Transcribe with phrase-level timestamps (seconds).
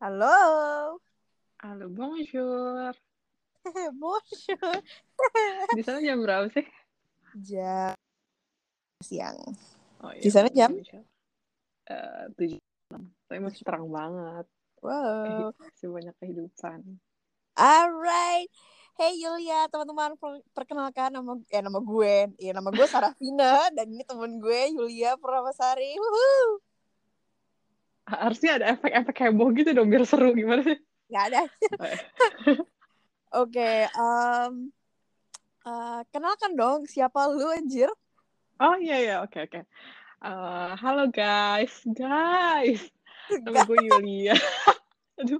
[0.00, 0.96] Halo.
[1.60, 2.88] Halo, bonjour.
[4.00, 4.72] bonjour.
[5.76, 6.64] Di sana jam berapa sih?
[7.44, 7.92] Jam
[9.04, 9.36] siang.
[10.00, 10.72] Oh, iya, Di sana jam?
[10.72, 12.56] Eh, tujuh.
[13.28, 14.48] Tapi masih terang banget.
[14.80, 15.52] Wow.
[15.52, 16.80] Masih banyak kehidupan.
[17.60, 18.48] Alright.
[18.96, 22.40] Hey Yulia, teman-teman per- perkenalkan nama ya nama gue.
[22.40, 25.92] Ya nama gue Sarafina dan ini teman gue Yulia Purnamasari.
[26.00, 26.69] Woohoo.
[28.10, 30.78] Harusnya ada efek-efek heboh gitu dong biar seru gimana sih?
[31.10, 31.42] Gak ada.
[31.78, 32.62] Oh, iya.
[33.30, 34.54] Oke, em,
[35.62, 37.86] eh, kenalkan dong siapa lu anjir?
[38.58, 39.62] Oh iya iya oke oke.
[40.20, 42.82] Eh, halo guys, guys.
[43.30, 44.34] Nama gue Yulia.
[45.22, 45.38] Aduh,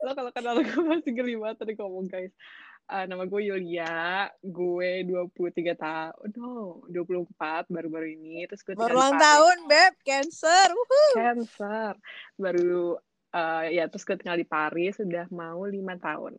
[0.00, 2.32] lo kalau kenal gue masih geli banget tadi ngomong guys.
[2.86, 9.66] Eh, nama gue Yulia, gue 23 tahun, no, 24 baru-baru ini, terus gue Berulang tahun,
[9.66, 9.98] Beb.
[10.06, 10.70] Cancer.
[10.70, 11.14] Woohoo.
[11.18, 11.98] Cancer.
[12.38, 12.94] Baru
[13.34, 16.38] eh, ya terus gue tinggal di Paris sudah mau lima tahun.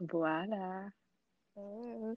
[0.00, 0.88] Voila.
[1.60, 2.16] Hmm.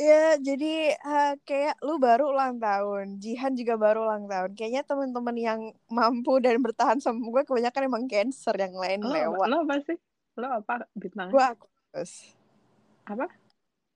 [0.00, 4.56] Ya, jadi eh, kayak lu baru ulang tahun, Jihan juga baru ulang tahun.
[4.56, 5.60] Kayaknya teman-teman yang
[5.92, 9.46] mampu dan bertahan sama gue kebanyakan emang cancer yang lain Lo, lewat.
[9.52, 10.00] lo apa sih?
[10.40, 11.28] Lo apa bintang?
[11.28, 12.40] Gue Aquarius.
[13.06, 13.26] Apa?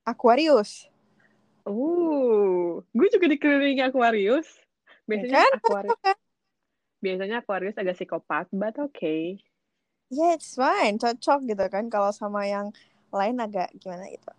[0.07, 0.87] Aquarius.
[1.67, 4.47] Uh, gue juga dikelilingi Aquarius.
[5.07, 5.53] Biasanya kan?
[5.59, 6.01] Aquarius,
[7.03, 9.39] biasanya Aquarius agak psikopat, but okay.
[10.11, 11.91] Yeah, it's fine, cocok gitu kan.
[11.91, 12.71] Kalau sama yang
[13.11, 14.31] lain agak gimana gitu.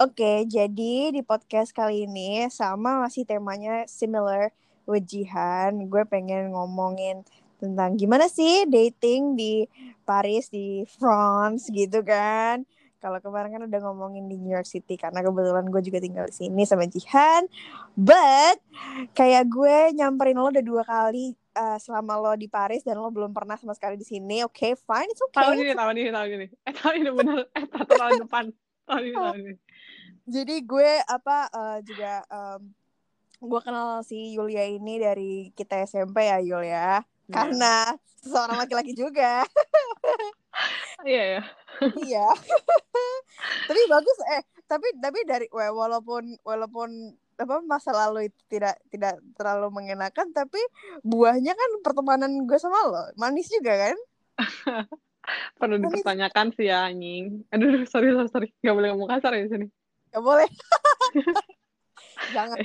[0.00, 4.48] Oke, jadi di podcast kali ini sama masih temanya similar
[4.88, 5.84] with Jihan.
[5.92, 7.20] Gue pengen ngomongin
[7.60, 9.68] tentang gimana sih dating di
[10.08, 12.64] Paris, di France gitu kan.
[13.00, 16.36] Kalau kemarin kan udah ngomongin di New York City karena kebetulan gue juga tinggal di
[16.36, 17.48] sini sama Jihan.
[17.96, 18.60] But
[19.16, 23.32] kayak gue nyamperin lo udah dua kali uh, selama lo di Paris dan lo belum
[23.32, 24.44] pernah sama sekali di sini.
[24.44, 25.40] Oke, fine, it's okay.
[25.40, 26.46] Tahun ini, tahun ini, tahun ini.
[26.68, 27.38] Eh, tahun ini bener.
[27.56, 28.44] Eh, tahun, depan.
[28.84, 29.54] Tahun ini, tahun ini.
[30.30, 32.60] Jadi gue apa uh, juga um,
[33.40, 37.00] gue kenal si Yulia ini dari kita SMP ya Yul ya.
[37.30, 39.46] Karena seorang laki-laki juga.
[41.06, 41.42] Iya, ya.
[41.96, 42.26] iya.
[43.68, 49.16] tapi bagus eh tapi tapi dari wa- walaupun walaupun apa masa lalu itu tidak tidak
[49.32, 50.60] terlalu mengenakan tapi
[51.00, 53.96] buahnya kan pertemanan gue sama lo manis juga kan
[55.60, 56.00] Perlu Manis.
[56.00, 57.44] dipertanyakan sih ya, anjing.
[57.52, 58.48] Aduh, sorry, sorry, sorry.
[58.64, 59.66] Gak boleh ngomong kasar ya di sini.
[60.10, 60.48] Gak boleh
[62.34, 62.58] jangan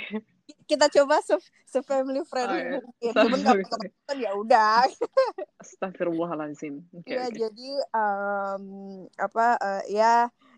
[0.66, 2.82] kita coba se, se family friendly Oh, iya.
[2.82, 4.86] mungkin cuman kalau ya udah
[5.60, 6.84] Astagfirullahaladzim.
[6.92, 7.38] Oke, Iya, oke.
[7.38, 8.64] jadi em,
[9.16, 10.14] apa eh, ya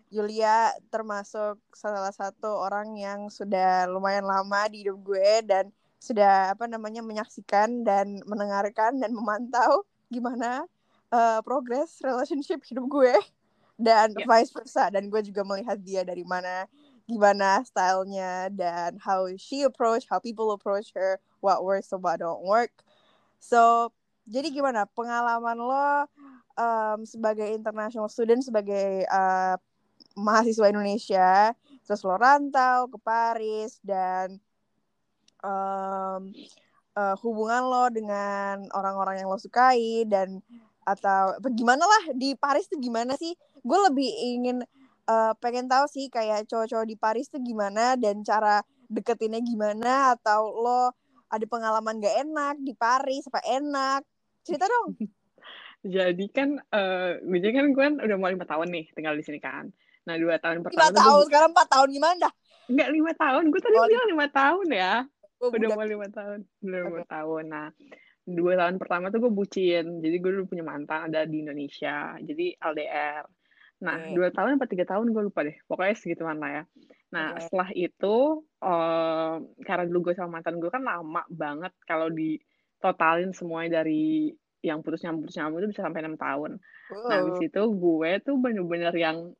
[0.08, 5.68] Yulia termasuk salah satu orang yang sudah lumayan lama di hidup gue dan
[6.00, 10.64] sudah apa namanya menyaksikan dan mendengarkan dan memantau gimana
[11.08, 13.14] eh, progres relationship hidup gue
[13.78, 14.26] dan Ya.
[14.26, 16.66] vice versa dan gue juga melihat dia dari mana
[17.08, 22.44] gimana stylenya dan how she approach how people approach her what works and what don't
[22.44, 22.70] work.
[23.40, 23.90] So
[24.28, 24.84] jadi gimana?
[24.92, 26.04] Pengalaman lo
[26.60, 29.56] um, sebagai international student sebagai uh,
[30.20, 31.56] mahasiswa Indonesia
[31.88, 34.36] terus lo rantau ke Paris dan
[35.40, 36.28] um,
[36.92, 40.44] uh, hubungan lo dengan orang-orang yang lo sukai dan
[40.84, 43.32] atau gimana lah di Paris tuh gimana sih?
[43.60, 44.64] Gue lebih ingin
[45.08, 48.60] uh, pengen tahu sih kayak cowok-cowok di Paris tuh gimana dan cara
[48.92, 50.92] deketinnya gimana atau lo
[51.28, 54.00] ada pengalaman gak enak di Paris apa enak
[54.44, 54.94] cerita dong
[55.78, 59.38] Jadi kan, gue jadi kan gue kan udah mau lima tahun nih tinggal di sini
[59.38, 59.70] kan.
[60.10, 62.32] Nah, dua tahun lima pertama tuh tahun gue, sekarang empat tahun gimana dah
[62.68, 63.42] enggak lima tahun.
[63.50, 64.94] Gue tadi Oh, bilang lima tahun ya.
[65.38, 66.38] Gue Udah mau lima tahun.
[66.60, 67.44] Udah lima tahun.
[67.48, 67.66] Nah,
[68.28, 69.86] dua tahun pertama tuh gue bucin.
[70.04, 72.14] Jadi gue dulu punya mantan ada di Indonesia.
[72.20, 73.24] Jadi LDR.
[73.78, 75.54] Nah, dua tahun apa tiga tahun gue lupa deh.
[75.70, 76.64] Pokoknya segituan lah ya.
[77.14, 77.46] Nah, Oke.
[77.46, 78.16] setelah itu,
[78.58, 84.34] eh, karena dulu gue sama mantan gue kan lama banget kalau ditotalin semuanya dari
[84.66, 86.58] yang putus nyambung putus nyambung itu bisa sampai enam tahun.
[87.06, 89.30] Nah, habis itu gue tuh bener-bener yang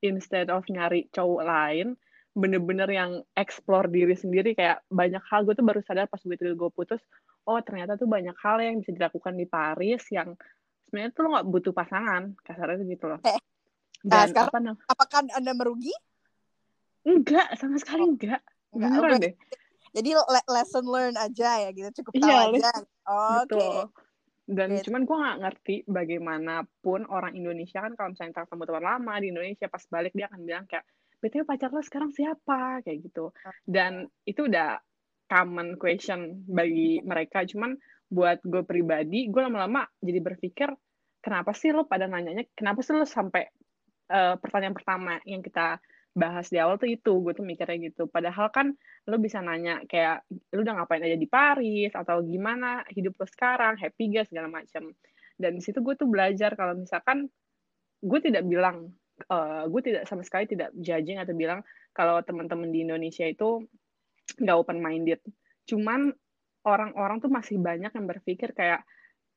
[0.00, 1.98] instead of nyari cowok lain,
[2.32, 6.70] bener-bener yang explore diri sendiri kayak banyak hal gue tuh baru sadar pas begitu gue
[6.70, 7.02] putus,
[7.50, 10.38] oh ternyata tuh banyak hal yang bisa dilakukan di Paris yang
[10.86, 13.20] sebenarnya tuh lo nggak butuh pasangan, kasarnya gitu loh.
[14.00, 14.76] Nah, Dan sekarang apa nah?
[14.88, 15.92] apakah anda merugi
[17.00, 18.40] Enggak, sama sekali enggak.
[18.72, 19.22] Enggak, Beneran oke.
[19.24, 19.34] deh.
[19.90, 22.70] jadi le- lesson learn aja ya gitu cukup tahu Iya, aja
[23.04, 23.82] oke Betul.
[24.50, 24.84] Dan Gitu.
[24.90, 29.66] cuman gue nggak ngerti bagaimanapun orang Indonesia kan kalau misalnya ketemu teman lama di Indonesia
[29.66, 30.82] pas balik dia akan bilang kayak
[31.20, 33.30] BTW pacar lo sekarang siapa kayak gitu.
[33.62, 34.80] Dan itu udah
[35.26, 37.78] common question bagi mereka cuman
[38.10, 40.66] buat gue pribadi gue lama-lama jadi berpikir
[41.22, 43.46] kenapa sih lo pada nanyanya kenapa sih lo sampai
[44.10, 45.78] uh, pertanyaan pertama yang kita
[46.10, 48.10] bahas di awal tuh itu gue tuh mikirnya gitu.
[48.10, 48.74] Padahal kan
[49.06, 51.94] lo bisa nanya kayak lo udah ngapain aja di Paris?
[51.94, 53.78] Atau gimana hidup lo sekarang?
[53.78, 54.26] Happy gak?
[54.28, 54.90] segala macam
[55.40, 57.32] dan di situ gue tuh belajar kalau misalkan
[58.04, 58.92] gue tidak bilang
[59.32, 61.64] uh, gue tidak sama sekali tidak judging atau bilang
[61.96, 63.64] kalau teman-teman di Indonesia itu
[64.36, 65.24] nggak open minded
[65.64, 66.12] cuman
[66.68, 68.84] orang-orang tuh masih banyak yang berpikir kayak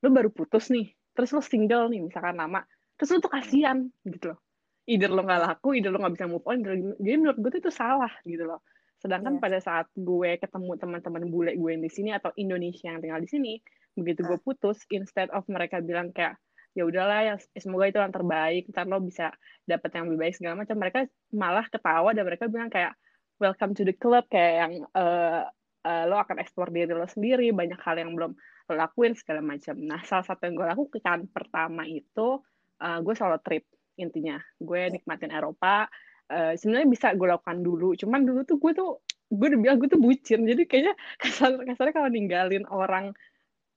[0.04, 2.68] lo baru putus nih terus lo single nih misalkan lama
[3.00, 4.43] terus lo tuh kasihan gitu loh
[4.88, 6.60] either lo nggak laku, either lo nggak bisa move on,
[7.00, 8.60] jadi menurut gue itu salah gitu loh.
[9.00, 9.44] Sedangkan yeah.
[9.44, 13.30] pada saat gue ketemu teman-teman bule gue yang di sini atau Indonesia yang tinggal di
[13.32, 13.54] sini,
[13.96, 16.40] begitu gue putus, instead of mereka bilang kayak
[16.74, 19.30] ya udahlah ya semoga itu yang terbaik, ntar lo bisa
[19.70, 21.00] dapet yang lebih baik segala macam, mereka
[21.30, 22.98] malah ketawa dan mereka bilang kayak
[23.38, 25.46] welcome to the club kayak yang uh,
[25.86, 28.34] uh, lo akan eksplor diri lo sendiri, banyak hal yang belum
[28.72, 29.76] lo lakuin segala macam.
[29.84, 32.42] Nah salah satu yang gue lakukan pertama itu
[32.82, 34.42] uh, gue solo trip intinya.
[34.57, 35.90] Gue nikmatin Eropa
[36.31, 37.94] uh, sebenarnya bisa gue lakukan dulu.
[37.98, 39.01] Cuman dulu tuh gue tuh
[39.34, 40.45] gue udah bilang gue tuh bucin.
[40.45, 43.12] Jadi kayaknya kasar kasarnya kalau ninggalin orang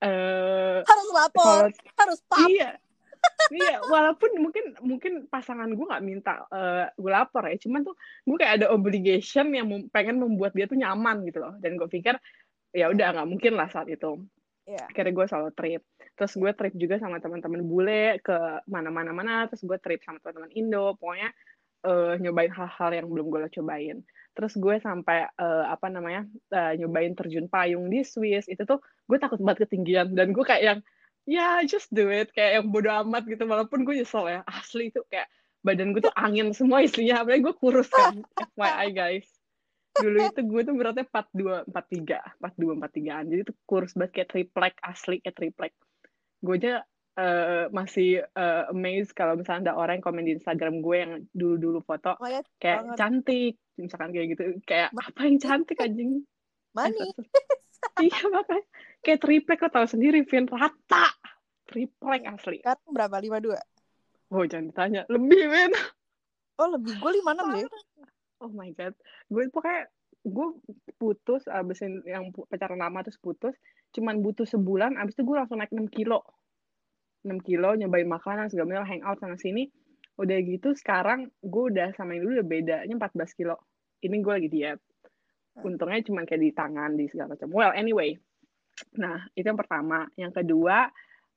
[0.05, 2.47] uh, harus lapor kalau, harus pap.
[2.47, 2.71] Iya.
[3.51, 7.57] Iya walaupun mungkin mungkin pasangan gue nggak minta uh, gue lapor ya.
[7.59, 11.53] Cuman tuh gue kayak ada obligation yang pengen membuat dia tuh nyaman gitu loh.
[11.59, 12.15] Dan gue pikir
[12.71, 14.21] ya udah nggak mungkin lah saat itu.
[14.67, 14.83] Yeah.
[14.91, 15.79] akhirnya gue solo trip
[16.17, 20.51] terus gue trip juga sama teman-teman bule ke mana-mana mana terus gue trip sama teman-teman
[20.57, 20.97] Indo.
[20.97, 21.29] Pokoknya
[21.85, 24.01] uh, nyobain hal-hal yang belum gue cobain.
[24.33, 28.49] Terus gue sampai uh, apa namanya uh, nyobain terjun payung di Swiss.
[28.49, 30.17] Itu tuh gue takut banget ketinggian.
[30.17, 30.79] Dan gue kayak yang
[31.29, 32.33] ya yeah, just do it.
[32.33, 33.45] Kayak yang bodo amat gitu.
[33.45, 34.41] Walaupun gue nyesel ya.
[34.49, 35.29] Asli itu kayak
[35.61, 37.21] badan gue tuh angin semua isinya.
[37.21, 38.25] Apalagi gue kurus kan.
[38.57, 39.29] FYI guys.
[39.97, 44.11] Dulu itu gue tuh beratnya 42 43 42 43an jadi tuh kurus banget.
[44.13, 45.73] Kayak triplek asli kayak triplek
[46.43, 46.85] gue aja
[47.17, 51.81] uh, masih uh, amazed kalau misalnya ada orang yang komen di Instagram gue yang dulu-dulu
[51.81, 52.97] foto oh, ya, kayak banget.
[52.97, 54.43] cantik misalkan kayak gitu.
[54.65, 56.25] Kayak Ma apa yang cantik anjing?
[56.73, 57.13] Mani
[58.01, 58.65] iya makanya.
[59.01, 60.45] Kayak triplek lo tau sendiri Vin.
[60.49, 61.07] Rata.
[61.67, 62.57] Triplek asli.
[62.63, 63.15] Kan berapa?
[63.21, 63.59] Lima dua?
[64.33, 65.01] Oh jangan ditanya.
[65.07, 65.71] Lebih Vin.
[66.57, 66.97] Oh lebih.
[66.97, 67.65] Gue lima enam deh.
[68.41, 68.93] Oh my god.
[69.29, 69.89] Gue pokoknya
[70.27, 70.47] gue
[70.99, 73.55] putus abis yang pacaran lama terus putus
[73.95, 76.23] cuman butuh sebulan abis itu gue langsung naik 6 kilo.
[77.25, 79.67] 6 kilo nyobain makanan segala macam hangout sana sini.
[80.17, 83.55] Udah gitu sekarang gue udah sama yang dulu udah bedanya 14 kilo.
[84.01, 84.79] Ini gue lagi diet.
[85.57, 87.49] Untungnya cuma kayak di tangan di segala macam.
[87.49, 88.13] Well anyway.
[89.01, 90.05] Nah itu yang pertama.
[90.13, 90.89] Yang kedua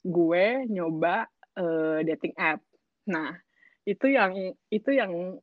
[0.04, 1.24] gue nyoba
[1.56, 2.60] uh, dating app.
[3.08, 3.32] Nah
[3.84, 4.36] itu yang
[4.68, 5.40] itu yang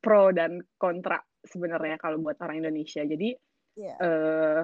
[0.00, 3.04] pro dan kontra sebenarnya kalau buat orang Indonesia.
[3.04, 3.32] Jadi
[3.76, 3.96] yeah.
[3.96, 3.96] Iya.
[4.04, 4.60] uh,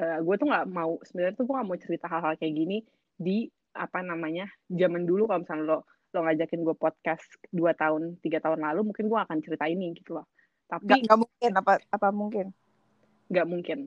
[0.00, 2.78] uh, gue tuh nggak mau sebenarnya tuh gue nggak mau cerita hal-hal kayak gini
[3.20, 5.28] di apa namanya zaman dulu.
[5.28, 5.78] Kalau misalnya lo
[6.10, 7.22] lo ngajakin gue podcast
[7.54, 10.26] dua tahun tiga tahun lalu mungkin gue akan cerita ini gitu loh.
[10.66, 11.50] Tapi nggak mungkin.
[11.54, 12.46] Apa apa mungkin?
[13.30, 13.78] Nggak mungkin.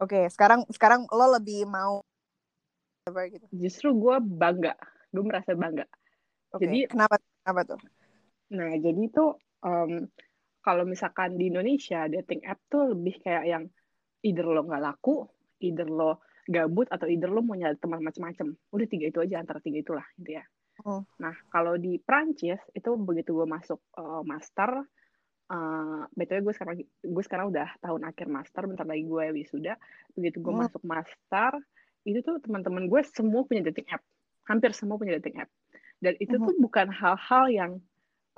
[0.00, 2.04] Oke okay, sekarang sekarang lo lebih mau
[3.08, 3.46] gitu?
[3.54, 4.76] Justru gue bangga.
[5.10, 5.86] Gue merasa bangga.
[6.50, 6.66] Okay.
[6.66, 7.80] jadi kenapa kenapa tuh?
[8.50, 10.04] Nah jadi tuh um,
[10.60, 13.64] kalau misalkan di Indonesia dating app tuh lebih kayak yang
[14.20, 15.24] either lo nggak laku
[15.60, 16.20] either lo
[16.50, 20.06] gabut atau either lo mau nyari teman macam-macam udah tiga itu aja antara tiga itulah
[20.18, 20.44] gitu ya.
[20.80, 21.04] Oh.
[21.20, 24.80] nah kalau di Prancis itu begitu gue masuk uh, master
[25.52, 29.76] uh, btw gue sekarang gue sekarang udah tahun akhir master bentar lagi gue wisuda.
[30.16, 30.58] Begitu gue oh.
[30.64, 31.60] masuk master
[32.08, 34.02] itu tuh teman-teman gue semua punya dating app.
[34.48, 35.50] Hampir semua punya dating app.
[36.00, 36.48] Dan itu oh.
[36.48, 37.72] tuh bukan hal-hal yang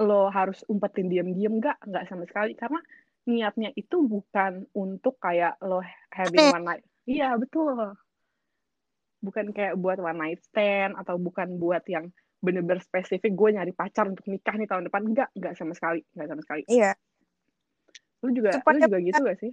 [0.00, 2.58] lo harus umpetin diam-diam nggak nggak sama sekali.
[2.58, 2.82] Karena
[3.22, 5.78] niatnya itu bukan untuk kayak lo
[6.10, 7.98] having one night Iya betul.
[9.22, 12.10] Bukan kayak buat one night stand atau bukan buat yang
[12.42, 15.02] bener-bener spesifik gue nyari pacar untuk nikah nih tahun depan.
[15.06, 16.62] Enggak enggak sama sekali enggak sama sekali.
[16.66, 16.92] Iya.
[18.22, 19.50] Lu juga supaya, lu juga gitu gak sih?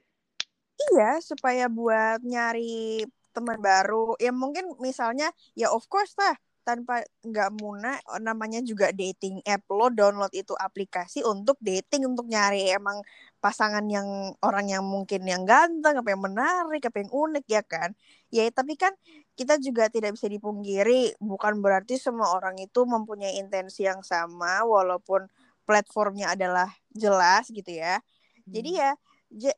[0.93, 4.17] Iya supaya buat nyari teman baru.
[4.17, 9.65] Ya mungkin misalnya ya of course lah tanpa nggak muna namanya juga dating app.
[9.71, 13.01] Lo download itu aplikasi untuk dating untuk nyari emang
[13.39, 17.89] pasangan yang orang yang mungkin yang ganteng apa yang menarik apa yang unik ya kan?
[18.29, 18.93] Ya tapi kan
[19.33, 25.25] kita juga tidak bisa dipungkiri bukan berarti semua orang itu mempunyai intensi yang sama walaupun
[25.63, 28.03] platformnya adalah jelas gitu ya.
[28.49, 28.81] Jadi hmm.
[28.81, 28.89] ya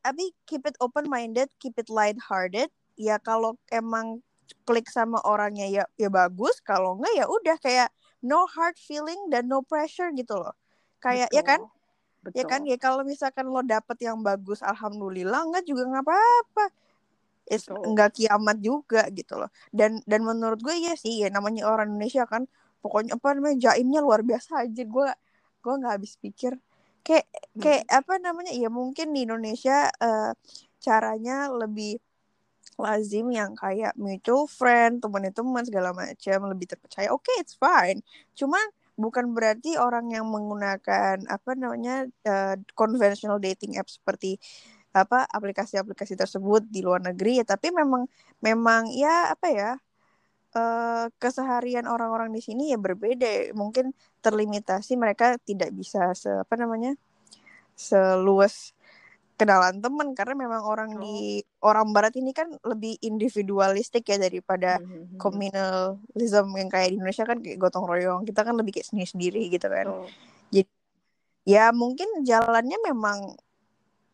[0.04, 2.68] tapi keep it open minded keep it light hearted
[3.00, 4.20] ya kalau emang
[4.68, 7.90] klik sama orangnya ya ya bagus kalau enggak ya udah kayak
[8.22, 10.54] no hard feeling dan no pressure gitu loh.
[11.02, 11.38] Kayak ya Betul.
[11.38, 11.62] ya kan?
[12.22, 12.38] Betul.
[12.38, 16.66] ya kan ya kalau misalkan lo dapet yang bagus alhamdulillah enggak juga nggak apa-apa.
[17.82, 19.50] Enggak kiamat juga gitu loh.
[19.74, 22.46] Dan dan menurut gue ya sih ya namanya orang Indonesia kan
[22.86, 24.84] pokoknya apa namanya jaimnya luar biasa aja.
[24.86, 25.10] Gue
[25.66, 26.54] gue nggak habis pikir.
[27.02, 27.26] Kayak
[27.58, 27.98] kayak hmm.
[27.98, 30.38] apa namanya ya mungkin di Indonesia uh,
[30.78, 31.98] caranya lebih
[32.82, 38.02] lazim yang kayak mutual friend teman-teman segala macam lebih terpercaya oke okay, it's fine.
[38.34, 38.58] Cuma
[39.00, 44.38] bukan berarti orang yang menggunakan apa namanya uh, conventional dating app seperti
[44.92, 48.04] apa aplikasi-aplikasi tersebut di luar negeri ya tapi memang
[48.44, 49.72] memang ya apa ya
[50.56, 53.56] uh, keseharian orang-orang di sini ya berbeda.
[53.56, 56.96] Mungkin terlimitasi mereka tidak bisa se apa namanya
[57.76, 58.76] seluas
[59.42, 61.02] kenalan teman karena memang orang oh.
[61.02, 65.18] di orang barat ini kan lebih individualistik ya daripada mm-hmm.
[65.18, 68.22] communalism yang kayak di Indonesia kan kayak gotong royong.
[68.22, 69.90] Kita kan lebih kayak sendiri sendiri gitu kan.
[69.90, 70.06] Oh.
[70.54, 70.70] jadi
[71.42, 73.34] ya mungkin jalannya memang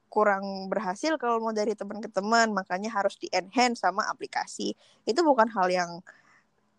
[0.08, 2.56] kurang berhasil kalau mau dari teman ke teman.
[2.56, 4.80] Makanya harus di enhance sama aplikasi.
[5.04, 5.92] Itu bukan hal yang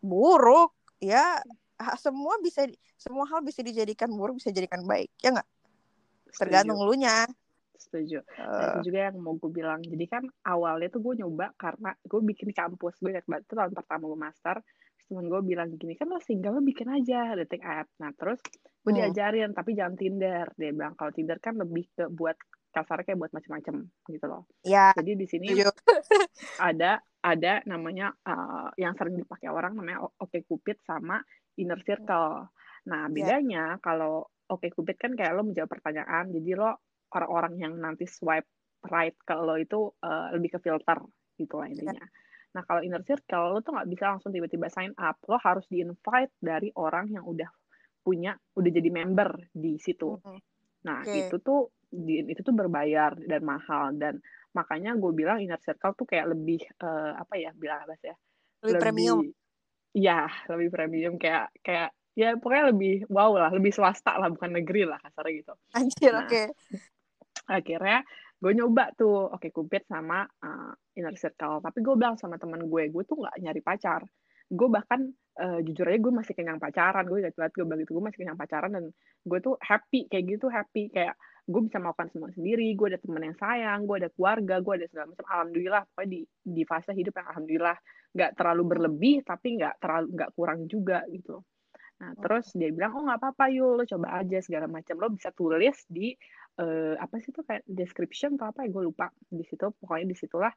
[0.01, 0.73] buruk
[1.05, 1.37] ya.
[2.01, 2.65] Semua bisa
[2.97, 5.13] semua hal bisa dijadikan buruk bisa dijadikan baik.
[5.21, 5.49] Ya nggak?
[6.33, 7.29] Tergantung lu nya
[7.79, 8.19] setuju.
[8.37, 9.81] Nah, itu juga yang mau gue bilang.
[9.81, 12.99] Jadi kan awalnya tuh gue nyoba karena gue bikin kampus.
[12.99, 14.57] Gue ingat banget itu tahun pertama gue master.
[15.09, 17.89] Temen gue bilang gini, kan lo single lo bikin aja dating app.
[17.97, 18.45] Nah terus
[18.85, 19.01] gue hmm.
[19.01, 20.47] diajarin, tapi jangan Tinder.
[20.53, 22.37] Dia bilang kalau Tinder kan lebih ke buat
[22.69, 24.45] kasar kayak buat macam-macam gitu loh.
[24.63, 24.93] Ya.
[24.93, 25.49] Jadi di sini
[26.61, 31.19] ada ada namanya uh, yang sering dipakai orang namanya Oke Cupid sama
[31.57, 32.53] Inner Circle.
[32.89, 33.13] Nah ya.
[33.13, 33.83] bedanya yeah.
[33.83, 38.49] kalau Oke Cupid kan kayak lo menjawab pertanyaan, jadi lo orang-orang yang nanti swipe
[38.87, 40.99] right ke lo itu uh, lebih ke filter
[41.35, 42.07] gitu lah intinya.
[42.55, 45.83] Nah kalau inner circle lo tuh nggak bisa langsung tiba-tiba sign up, lo harus di
[45.83, 47.49] invite dari orang yang udah
[48.03, 50.19] punya, udah jadi member di situ.
[50.87, 51.27] Nah okay.
[51.27, 54.21] itu tuh di, itu tuh berbayar dan mahal dan
[54.53, 58.17] makanya gue bilang inner circle tuh kayak lebih uh, apa ya bilang apa sih ya?
[58.63, 59.19] Lebih, lebih premium.
[59.97, 64.89] Ya lebih premium kayak kayak ya pokoknya lebih wow lah, lebih swasta lah bukan negeri
[64.89, 65.55] lah kasarnya gitu.
[65.75, 66.31] Anjir nah, oke.
[66.31, 66.47] Okay
[67.49, 68.05] akhirnya
[68.39, 71.59] gue nyoba tuh oke okay, sama uh, Inner Circle.
[71.65, 74.07] Tapi gue bilang sama teman gue gue tuh nggak nyari pacar.
[74.49, 75.11] Gue bahkan
[75.43, 77.05] uh, jujur aja gue masih kenyang pacaran.
[77.11, 78.85] Gue ingat banget gue begitu gue masih kenyang pacaran dan
[79.27, 80.93] gue tuh happy kayak gitu happy.
[80.95, 84.75] Kayak gue bisa melakukan semua sendiri gue ada teman yang sayang gue ada keluarga gue
[84.79, 85.27] ada segala macam.
[85.27, 87.77] Alhamdulillah pokoknya di di fase hidup yang alhamdulillah
[88.09, 91.45] nggak terlalu berlebih tapi nggak terlalu nggak kurang juga gitu
[91.99, 94.95] nah terus dia bilang oh nggak apa-apa yuk lo coba aja segala macam.
[95.03, 96.15] Lo bisa tulis di
[96.63, 99.11] uh, apa sih tuh kayak description atau apa ya gue lupa.
[99.27, 100.53] Di situ pokoknya di situlah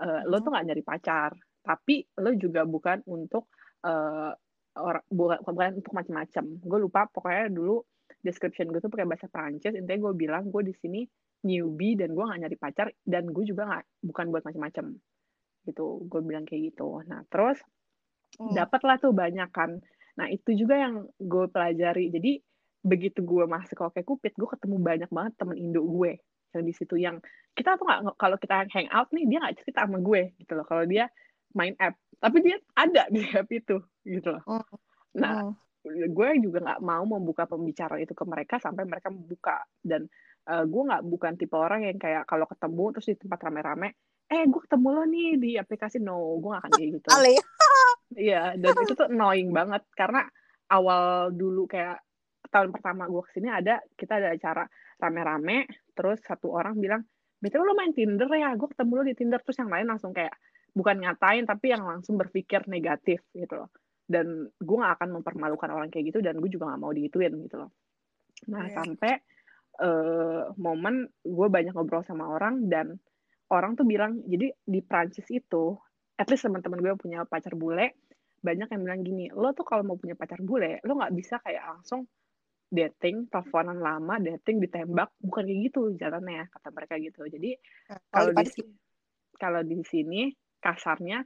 [0.00, 1.30] uh, lo tuh nggak nyari pacar.
[1.60, 3.52] Tapi lo juga bukan untuk
[3.84, 4.32] uh,
[4.76, 7.80] orang bukan, bukan untuk macam-macam gue lupa pokoknya dulu
[8.20, 9.76] description gue tuh pakai bahasa Prancis.
[9.76, 11.04] Intinya gue bilang gue di sini
[11.44, 14.96] newbie dan gue nggak nyari pacar dan gue juga nggak bukan buat macam-macam
[15.66, 17.02] gitu gue bilang kayak gitu.
[17.04, 17.58] Nah terus
[18.38, 18.54] hmm.
[18.54, 19.78] dapatlah tuh banyak kan
[20.16, 22.40] nah itu juga yang gue pelajari jadi
[22.86, 26.16] begitu gue masuk ke Oke Cupid gue ketemu banyak banget temen Indo gue
[26.56, 27.20] yang di situ yang
[27.52, 30.64] kita tuh nggak kalau kita hang out nih dia nggak cerita sama gue gitu loh
[30.64, 31.10] kalau dia
[31.52, 34.64] main app tapi dia ada di app itu gitu loh oh.
[35.12, 35.54] nah oh.
[35.84, 40.08] gue juga nggak mau membuka pembicaraan itu ke mereka sampai mereka membuka dan
[40.48, 43.88] uh, gue nggak bukan tipe orang yang kayak kalau ketemu terus di tempat rame-rame
[44.26, 46.02] eh gue ketemu lo nih di aplikasi.
[46.02, 47.08] No gue gak akan kayak gitu.
[48.16, 49.82] Iya dan itu tuh annoying banget.
[49.92, 50.24] Karena
[50.70, 52.00] awal dulu kayak
[52.48, 54.64] tahun pertama gue ke sini ada kita ada acara
[55.02, 57.02] rame-rame terus satu orang bilang
[57.42, 58.54] betul lo main Tinder ya?
[58.54, 59.40] Gue ketemu lo di Tinder.
[59.42, 60.32] Terus yang lain langsung kayak
[60.72, 63.70] bukan ngatain tapi yang langsung berpikir negatif gitu loh.
[64.06, 67.58] Dan gue gak akan mempermalukan orang kayak gitu dan gue juga gak mau digituin gitu
[67.58, 67.74] loh.
[68.48, 68.74] Nah yeah.
[68.74, 69.12] sampai
[69.82, 72.96] uh, momen gue banyak ngobrol sama orang dan
[73.52, 75.76] orang tuh bilang jadi di Prancis itu
[76.16, 77.94] at least teman-teman gue punya pacar bule
[78.40, 81.62] banyak yang bilang gini lo tuh kalau mau punya pacar bule lo nggak bisa kayak
[81.66, 82.06] langsung
[82.70, 87.20] dating, teleponan lama, dating ditembak, bukan kayak gitu jalannya kata mereka gitu.
[87.30, 87.50] Jadi
[87.90, 88.46] nah, kalau di
[89.36, 90.22] kalau di sini
[90.58, 91.22] kasarnya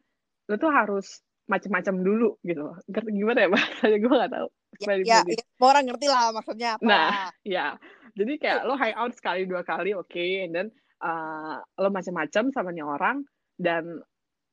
[0.50, 2.76] lu tuh harus macam-macam dulu gitu.
[2.90, 4.48] Gimana ya bahasanya gue gak tahu.
[4.80, 6.84] Ya, ya, ya, orang ngerti lah maksudnya apa.
[6.86, 7.10] Nah,
[7.42, 7.74] ya.
[8.14, 10.68] Jadi kayak lo out sekali dua kali oke, okay, and then
[11.00, 13.24] uh, lo macam-macam sama nih orang
[13.56, 14.00] dan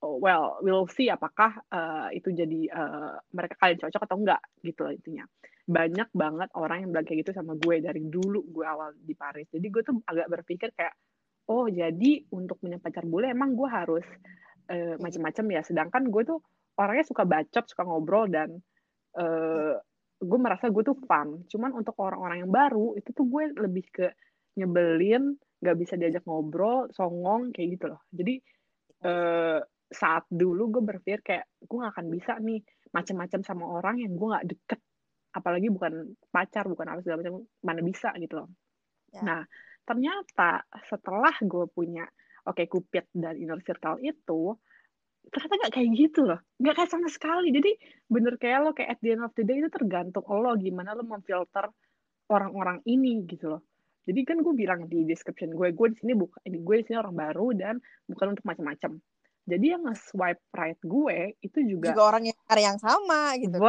[0.04, 4.82] oh, well we'll see apakah uh, itu jadi uh, mereka kalian cocok atau enggak gitu
[4.88, 5.26] lah intinya.
[5.68, 9.52] Banyak banget orang yang bilang kayak gitu sama gue dari dulu gue awal di Paris.
[9.52, 10.96] Jadi gue tuh agak berpikir kayak
[11.48, 14.08] oh jadi untuk punya pacar bule emang gue harus
[14.72, 15.62] uh, macam-macam ya.
[15.68, 16.40] Sedangkan gue tuh
[16.78, 18.56] orangnya suka bacot suka ngobrol dan
[19.20, 19.76] uh,
[20.18, 21.44] gue merasa gue tuh fun.
[21.52, 24.08] Cuman untuk orang-orang yang baru itu tuh gue lebih ke
[24.58, 28.02] nyebelin nggak bisa diajak ngobrol songong kayak gitu loh.
[28.14, 28.36] Jadi
[29.06, 32.60] uh, saat dulu gue berpikir kayak gue gak akan bisa nih
[32.92, 34.80] macam-macam sama orang yang gue nggak deket.
[35.34, 38.50] Apalagi bukan pacar bukan apa segala macam mana bisa gitu loh.
[39.08, 39.24] Ya.
[39.24, 39.42] nah
[39.88, 42.04] ternyata setelah gue punya
[42.44, 44.52] oke Cupid dan inner circle itu
[45.32, 46.40] ternyata nggak kayak gitu loh.
[46.60, 47.50] Nggak kayak sama sekali.
[47.50, 47.72] Jadi
[48.06, 51.08] bener kayak lo kayak at the end of the day itu tergantung lo gimana lo
[51.08, 51.72] memfilter
[52.28, 53.64] orang-orang ini gitu loh
[54.08, 57.16] jadi kan gue bilang di description gue gue di sini bukan gue di sini orang
[57.16, 57.76] baru dan
[58.08, 58.98] bukan untuk macam-macam
[59.48, 63.64] jadi yang nge-swipe right gue itu juga juga orang yang cari yang sama gitu kan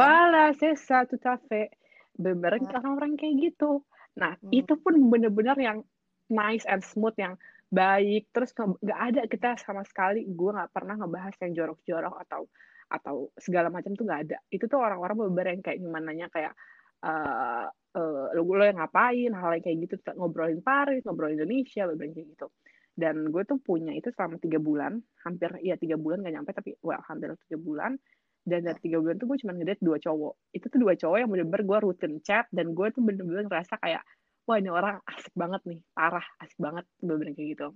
[0.75, 1.71] ça, tout à fait.
[2.19, 2.75] Bener Nah.
[2.75, 3.87] orang-orang kayak gitu.
[4.19, 4.51] Nah, Hmm.
[4.51, 5.79] itu pun bener-bener yang
[6.27, 7.39] nice and smooth, yang
[7.71, 8.27] baik.
[8.35, 12.51] Terus nggak ada kita sama sekali, gue nggak pernah ngebahas yang jorok-jorok atau
[12.89, 14.37] atau segala macam tuh nggak ada.
[14.51, 16.53] Itu tuh orang-orang bener yang kayak gimana kayak
[16.99, 17.65] eh
[17.95, 22.27] eh, lo lo yang ngapain, hal yang kayak gitu, ngobrolin Paris, ngobrolin Indonesia, bener kayak
[22.37, 22.47] gitu.
[22.93, 26.75] Dan gue tuh punya itu selama tiga bulan, hampir ya tiga bulan gak nyampe tapi
[26.83, 27.95] well hampir tiga bulan
[28.43, 31.29] dan dari tiga bulan tuh gue cuma ngedate dua cowok itu tuh dua cowok yang
[31.29, 34.01] bener-bener gue rutin chat dan gue tuh bener-bener ngerasa kayak
[34.47, 37.67] wah ini orang asik banget nih parah asik banget bener-bener kayak gitu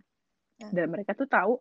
[0.57, 0.69] Ya.
[0.69, 1.57] dan mereka tuh tahu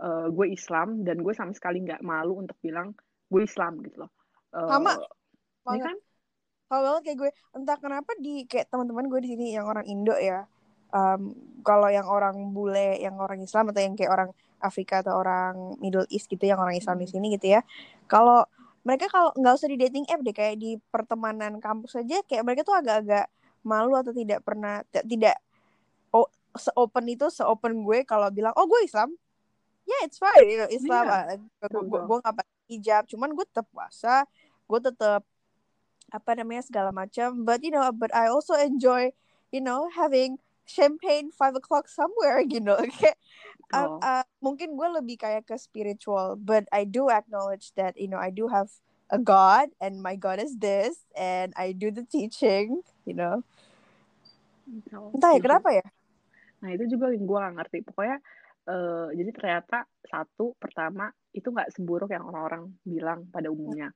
[0.00, 2.92] eh, gue Islam dan gue sama sekali nggak malu untuk bilang
[3.28, 4.10] gue Islam gitu loh
[4.54, 4.94] Eh, Sama.
[5.74, 5.96] ini kan
[6.68, 7.30] Kalau banget kayak gue.
[7.54, 10.48] Entah kenapa di kayak teman-teman gue di sini yang orang Indo ya
[10.94, 11.34] um,
[11.66, 14.30] kalau yang orang bule yang orang Islam atau yang kayak orang
[14.62, 17.14] Afrika atau orang Middle East gitu yang orang Islam di Hmm.
[17.18, 17.60] sini gitu ya
[18.06, 18.46] kalau
[18.86, 22.62] mereka kalau nggak usah di dating app deh kayak di pertemanan kampus aja kayak mereka
[22.62, 23.26] tuh agak-agak
[23.64, 25.40] malu atau tidak pernah tidak
[26.12, 29.12] oh, seopen itu seopen gue kalau bilang oh gue Islam.
[29.84, 33.44] Ya it's fine you know, Islam Iya, ah, gue gue nggak pakai hijab cuman gue
[33.44, 34.24] tetap puasa
[34.64, 35.20] gue tetap
[36.14, 39.10] apa namanya segala macam but you know but I also enjoy
[39.50, 43.18] you know having champagne five o'clock somewhere you know kayak
[43.74, 43.98] um, Oh.
[43.98, 48.30] uh, mungkin gue lebih kayak ke spiritual but I do acknowledge that you know I
[48.30, 48.70] do have
[49.10, 53.42] a God and my God is this and I do the teaching you know
[55.10, 55.46] entah ya Setuju.
[55.50, 55.86] kenapa ya
[56.64, 57.78] Nah itu juga yang gue gak ngerti.
[57.84, 58.16] Pokoknya
[58.72, 63.92] eh, jadi ternyata satu pertama itu nggak seburuk yang orang-orang bilang pada umumnya.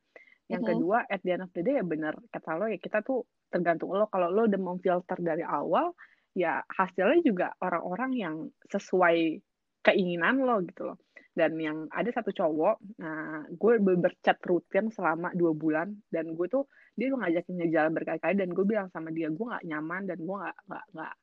[0.48, 0.68] Yang Mhm.
[0.72, 3.92] kedua at the end of the day ya bener kata lo ya kita tuh tergantung
[3.92, 4.08] lo.
[4.08, 5.92] Kalau lo udah memfilter dari awal
[6.32, 8.36] ya hasilnya juga orang-orang yang
[8.68, 9.40] sesuai
[9.84, 10.98] keinginan lo gitu loh.
[11.38, 15.88] Dan yang ada satu cowok, nah gue berchat rutin selama dua bulan.
[16.10, 16.66] Dan gue tuh
[16.98, 18.34] dia tuh ngajakin jalan berkali-kali.
[18.34, 21.14] Dan gue bilang sama dia gue nggak nyaman dan gue nggak nggak nggak.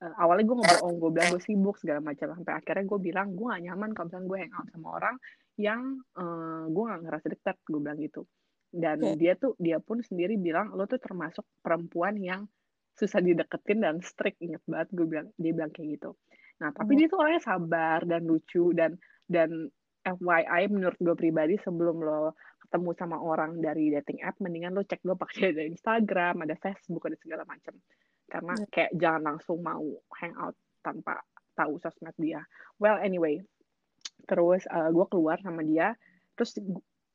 [0.00, 2.26] Eh, awalnya gue ngebohong gue bilang gue sibuk segala macam.
[2.34, 5.16] Sampai akhirnya gue bilang gue gak nyaman kalau misalnya gue hangout sama orang
[5.60, 5.80] yang
[6.18, 8.22] eh, gue gak ngerasa dekat gue bilang gitu
[8.70, 9.18] dan Oke.
[9.18, 12.46] dia tuh dia pun sendiri bilang lo tuh termasuk perempuan yang
[12.94, 16.10] susah dideketin dan strict inget banget gue bilang dia bilang kayak gitu
[16.60, 16.98] nah tapi Hmm.
[17.02, 18.94] dia tuh orangnya sabar dan lucu dan
[19.26, 22.32] dan FYI menurut gue pribadi sebelum lo
[22.64, 27.02] ketemu sama orang dari dating app mendingan lo cek lo pakai ada Instagram ada Facebook
[27.04, 27.74] ada segala macam
[28.30, 28.66] karena Ya.
[28.70, 29.82] kayak jangan langsung mau
[30.14, 31.18] hangout tanpa
[31.58, 32.40] tahu sosmed dia.
[32.78, 33.42] Well anyway,
[34.24, 35.98] terus gue keluar sama dia,
[36.32, 36.54] terus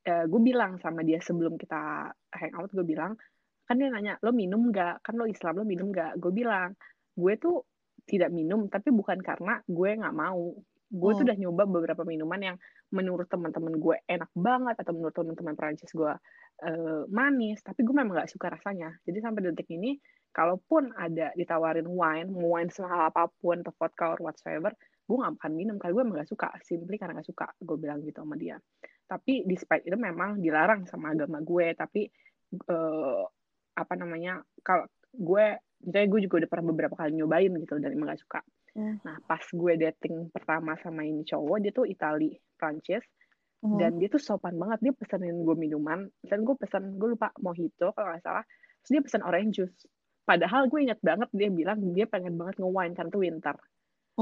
[0.05, 3.17] gue bilang sama dia sebelum kita hangout gue bilang
[3.65, 5.01] kan dia nanya lo minum nggak?
[5.01, 6.21] Kan lo Islam lo minum nggak?
[6.21, 6.77] Gue bilang
[7.17, 7.65] gue tuh
[8.05, 10.53] tidak minum tapi bukan karena gue nggak mau.
[10.93, 11.27] Gue tuh Hmm.
[11.27, 12.57] udah nyoba beberapa minuman yang
[12.93, 16.13] menurut teman-teman gue enak banget atau menurut teman-teman Prancis gue
[16.61, 18.93] eh, manis tapi gue memang nggak suka rasanya.
[19.03, 19.97] Jadi sampai detik ini
[20.35, 25.37] kalaupun ada ditawarin wine mau wine semahal apa pun atau vodka or whatsoever gue nggak
[25.39, 28.35] akan minum karena gue emang gak suka simply karena gak suka gue bilang gitu sama
[28.35, 28.57] dia
[29.05, 31.73] tapi despite itu memang dilarang sama agama gue.
[31.77, 32.01] Tapi
[32.53, 33.23] eh,
[33.75, 35.45] apa namanya kalau gue
[35.85, 38.41] misalnya gue juga udah pernah beberapa kali nyobain gitu dan emang gak suka.
[38.75, 38.99] Hmm.
[39.07, 43.07] nah pas gue dating pertama sama ini cowok dia tuh Itali Prancis.
[43.63, 43.77] Mhm.
[43.81, 44.79] dan dia tuh sopan banget.
[44.85, 46.05] Dia pesenin gue minuman.
[46.21, 48.45] Dan gue pesan gue lupa mojito kalau nggak salah.
[48.85, 49.89] Terus dia pesan orange juice.
[50.25, 53.55] Padahal gue ingat banget dia bilang dia pengen banget nge-wine karena tuh winter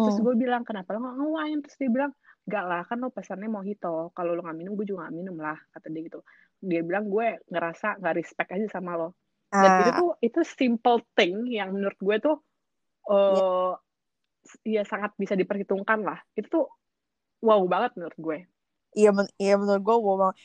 [0.02, 0.26] terus Hmm.
[0.26, 1.60] gue bilang kenapa lo nggak nge-wine?
[1.64, 2.12] Terus dia bilang
[2.48, 5.58] enggak lah kan lo pesannya mojito kalau lo nggak minum gue juga nggak minum lah
[5.74, 6.20] kata dia gitu.
[6.70, 9.08] Dia bilang gue ngerasa nggak respect aja sama lo.
[9.62, 12.36] Dan itu Ah, tuh itu simple thing yang menurut gue tuh
[13.12, 13.72] eh
[14.76, 16.20] ya sangat bisa diperhitungkan lah.
[16.38, 16.66] Itu tuh
[17.48, 18.38] wow banget menurut gue.
[18.98, 20.38] Iya men iya menurut gue wow banget.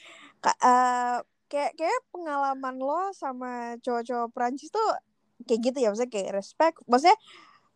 [0.45, 1.17] Ka- eh,
[1.51, 4.87] kayak kayak pengalaman lo sama cowok-cowok Prancis tuh
[5.47, 6.77] kayak gitu ya maksudnya kayak respect.
[6.91, 7.19] Maksudnya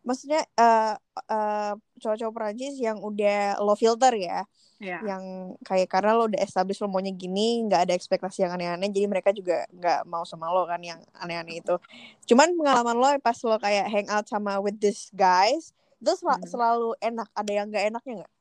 [0.03, 0.95] maksudnya eh
[1.31, 4.43] eh, cowok-cowok Prancis yang udah lo filter ya
[4.83, 8.91] ya yang kayak karena lo udah establish lo maunya gini nggak ada ekspektasi yang aneh-aneh
[8.91, 11.75] jadi mereka juga nggak mau sama lo kan yang aneh-aneh itu.
[12.27, 15.71] Cuman pengalaman lo pas lo kayak hang out sama with this guys
[16.03, 16.47] itu sel- Mhm.
[16.51, 17.27] selalu enak.
[17.31, 18.33] Ada yang nggak enaknya nggak?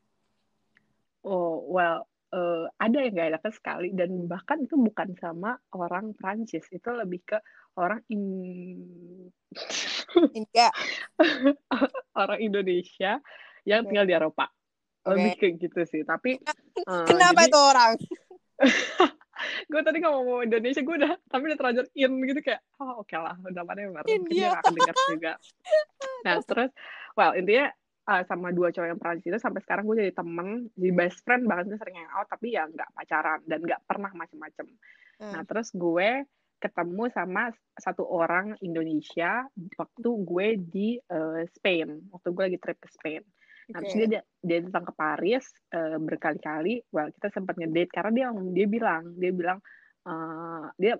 [1.22, 3.88] Oh, well, eh, ada yang gak enaknya sekali.
[3.94, 7.38] Dan bahkan itu bukan sama orang Prancis, itu lebih ke
[7.77, 8.23] orang in
[10.39, 10.69] India.
[12.21, 13.21] orang Indonesia
[13.65, 13.89] yang Oke.
[13.93, 14.47] tinggal di Eropa.
[15.03, 15.39] Lebih Oke.
[15.41, 16.03] kayak gitu sih.
[16.05, 16.39] Tapi
[16.89, 17.93] eh, Kenapa jadi itu orang?
[19.43, 23.03] gue tadi nggak mau ngomong Indonesia, gue udah tapi udah terlanjur in gitu kayak oh
[23.03, 24.03] oke lah udah whatever.
[24.07, 25.33] Mungkin dia akan dengar juga.
[26.23, 26.71] Nah terus,
[27.19, 27.67] well intinya
[28.07, 31.51] uh, sama dua cowok yang Prancis itu sampai sekarang gue jadi temen, jadi best friend
[31.51, 34.67] bahkan kita sering hangout tapi ya nggak pacaran dan nggak pernah macem-macem.
[35.19, 35.47] Nah Hmm.
[35.47, 36.11] terus gue
[36.62, 39.42] ketemu sama satu orang Indonesia
[39.75, 43.22] waktu gue di uh, Spain, waktu gue lagi trip ke Spain.
[43.72, 45.44] Nah, terus dia dia datang ke Paris
[45.75, 46.87] uh, berkali-kali.
[46.94, 49.59] Well, kita sempat ngedate karena dia dia bilang dia bilang
[50.07, 50.98] uh, dia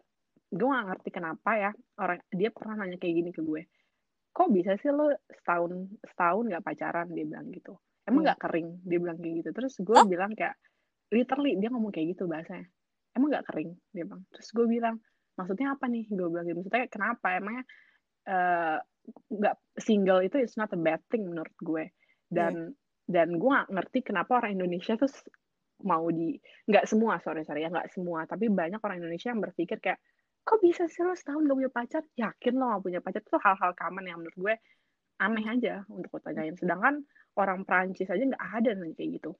[0.53, 3.62] gue gak ngerti kenapa ya orang dia pernah nanya kayak gini ke gue.
[4.33, 7.77] Kok bisa sih lo setahun setahun nggak pacaran dia bilang gitu.
[8.09, 8.27] Emang Hmm.
[8.33, 9.51] nggak kering dia bilang kayak gitu.
[9.53, 10.09] Terus gue Hah?
[10.09, 10.57] bilang kayak
[11.12, 12.66] literally dia ngomong kayak gitu bahasanya.
[13.12, 14.22] Emang nggak kering dia bilang.
[14.33, 14.96] Terus gue bilang
[15.38, 16.05] maksudnya apa nih?
[16.11, 16.59] Gue bilang gitu.
[16.62, 17.27] Maksudnya kenapa?
[17.37, 17.64] Emangnya
[18.29, 18.79] eh,
[19.33, 21.90] nggak single itu is not a bad thing menurut gue
[22.31, 22.71] dan
[23.11, 25.11] dan gue nggak ngerti kenapa orang Indonesia tuh
[25.83, 26.38] mau di
[26.71, 29.99] nggak semua sorry sorry ya nggak semua tapi banyak orang Indonesia yang berpikir kayak
[30.42, 33.71] kok bisa sih lo setahun gak punya pacar yakin lo gak punya pacar itu hal-hal
[33.75, 34.55] common yang menurut gue
[35.23, 37.03] aneh aja untuk gue tanyain sedangkan
[37.38, 39.33] orang Prancis aja nggak ada yang kayak gitu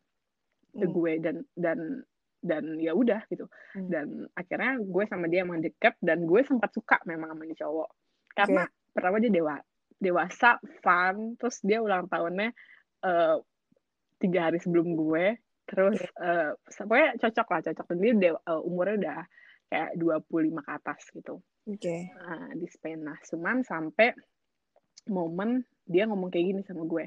[0.73, 0.95] ke Hmm.
[0.95, 1.79] gue dan dan
[2.43, 3.47] dan ya udah gitu.
[3.73, 3.87] Hmm.
[3.89, 7.91] dan akhirnya gue sama dia emang deket dan gue sempat suka memang sama ini cowok.
[8.35, 9.57] Karena pertama dia dewa
[9.97, 12.51] dewasa fun terus dia ulang tahunnya
[13.07, 13.37] eh,
[14.19, 15.39] tiga hari sebelum gue.
[15.63, 17.87] Terus eh, pokoknya cocok lah cocok.
[17.95, 19.21] Dan dia dewa- eh, umurnya udah
[19.71, 21.35] kayak 25 ke atas gitu.
[21.63, 21.97] Oke.
[22.13, 24.11] Nah, di Spain nah cuman sampai
[25.09, 27.07] momen dia ngomong kayak gini sama gue.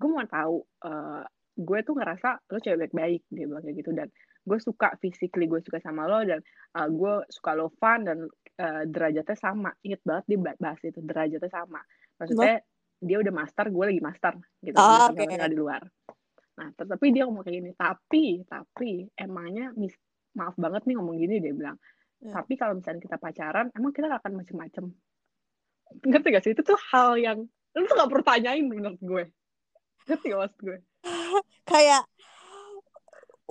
[0.00, 0.56] Gue mau tahu
[0.88, 3.92] eh, gue tuh ngerasa lo cewek baik-baik dia bilang kayak gitu.
[3.92, 4.08] Dan
[4.42, 6.42] gue suka physically gue suka sama lo dan
[6.76, 8.18] eh, gue suka lo fun dan
[8.58, 9.70] eh, derajatnya sama.
[9.86, 11.80] Inget banget dia ba- bahas itu derajatnya sama.
[12.18, 12.62] Maksudnya
[13.02, 14.76] dia udah master gue lagi master gitu.
[14.78, 15.26] Oke.
[15.26, 15.82] tinggal di luar.
[16.58, 19.94] Nah tapi dia ngomong kayak gini tapi tapi emangnya mis
[20.32, 21.78] maaf banget nih ngomong gini dia bilang.
[22.22, 22.38] Hmm.
[22.38, 24.84] tapi kalau misalnya kita pacaran emang kita gak akan macem-macem?
[26.06, 26.54] Ngerti gak sih?
[26.54, 27.38] Itu tuh hal yang
[27.74, 29.24] lu tuh gak perlu tanyain menurut gue.
[30.06, 30.78] Ngerti gak maksud gue?
[31.70, 32.06] Kayak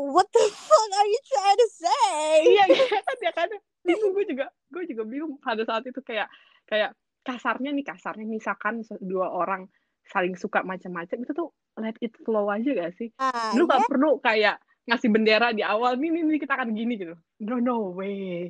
[0.09, 2.33] what the fuck are you trying to say?
[2.49, 2.65] iya
[3.07, 3.49] kan ya kan
[3.81, 6.29] bingung gue juga gue juga bingung pada saat itu kayak
[6.65, 9.69] kayak kasarnya nih kasarnya misalkan dua orang
[10.09, 13.13] saling suka macam-macam itu tuh let it flow aja gak sih?
[13.15, 14.57] Ah, lu gak perlu kayak
[14.89, 17.13] ngasih bendera di awal nih nih, nih kita akan gini gitu.
[17.45, 18.49] No no way.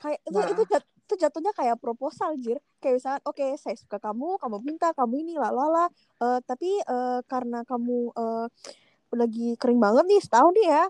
[0.00, 0.50] Kayak itu Nah.
[0.50, 2.58] itu jat- itu jatuhnya kayak proposal jir.
[2.82, 6.80] Kayak misalkan oke saya suka kamu kamu minta kamu ini lah lah lah Eh, tapi
[6.80, 8.46] eh, karena kamu eh,
[9.12, 10.84] lagi kering banget nih setahun nih ya.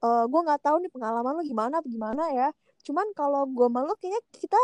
[0.00, 2.48] Eh gue nggak tahu nih pengalaman lo gimana apa gimana ya.
[2.82, 4.60] Cuman kalau gue malu kayaknya kita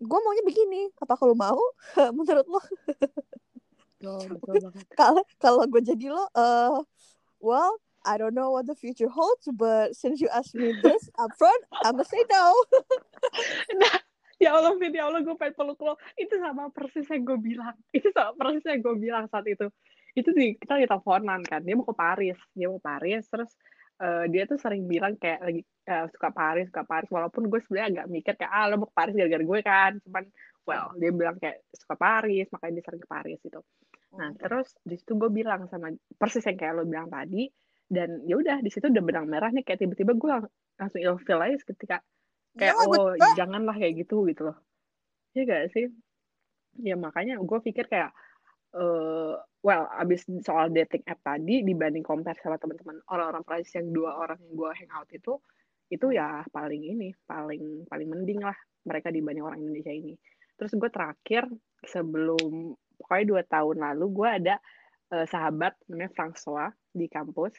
[0.00, 0.90] gue maunya begini.
[0.98, 1.60] Apa kalau mau?
[2.16, 2.60] Menurut lo
[5.00, 6.80] kalau kalau gue jadi lo eh
[7.44, 11.60] well I don't know what the future holds but since you asked me this upfront
[11.84, 12.56] I'm gonna say no.
[13.76, 13.96] Nah,
[14.40, 15.94] ya Allah, Vin, ya Allah, gue pengen peluk lo.
[16.16, 17.76] Itu sama persis yang gue bilang.
[17.92, 19.68] Itu sama persis yang gue bilang saat itu.
[20.16, 21.60] Itu di, kita lagi teleponan kan.
[21.62, 22.38] Dia mau ke Paris.
[22.54, 23.50] Dia mau ke Paris, terus
[24.00, 27.08] eh, dia tuh sering bilang kayak lagi eh, suka Paris, suka Paris.
[27.08, 29.92] Walaupun gue sebenarnya agak mikir kayak, ah lo mau ke Paris gara-gara gue kan.
[30.02, 30.24] Cuman,
[30.66, 33.60] well, dia bilang kayak suka Paris, makanya dia sering ke Paris gitu.
[34.10, 37.46] Nah, terus di situ gue bilang sama persis yang kayak lo bilang tadi,
[37.90, 41.42] dan ya udah di situ udah benang merah nih kayak tiba-tiba gue lang- langsung ilfeel
[41.42, 41.96] aja ketika
[42.54, 44.56] kayak gue oh janganlah kayak gitu gitu loh
[45.34, 45.90] ya gak sih
[46.78, 48.14] ya makanya gue pikir kayak
[48.70, 49.34] eh
[49.66, 54.38] well abis soal dating app tadi dibanding compare sama teman-teman orang-orang Prancis yang dua orang
[54.40, 55.34] yang gue hangout itu
[55.90, 58.54] itu ya paling ini paling paling mending lah
[58.86, 60.14] mereka dibanding orang Indonesia ini.
[60.56, 61.50] Terus gue terakhir
[61.84, 64.54] sebelum pokoknya dua tahun lalu gue ada
[65.12, 67.56] eh, sahabat namanya François di kampus.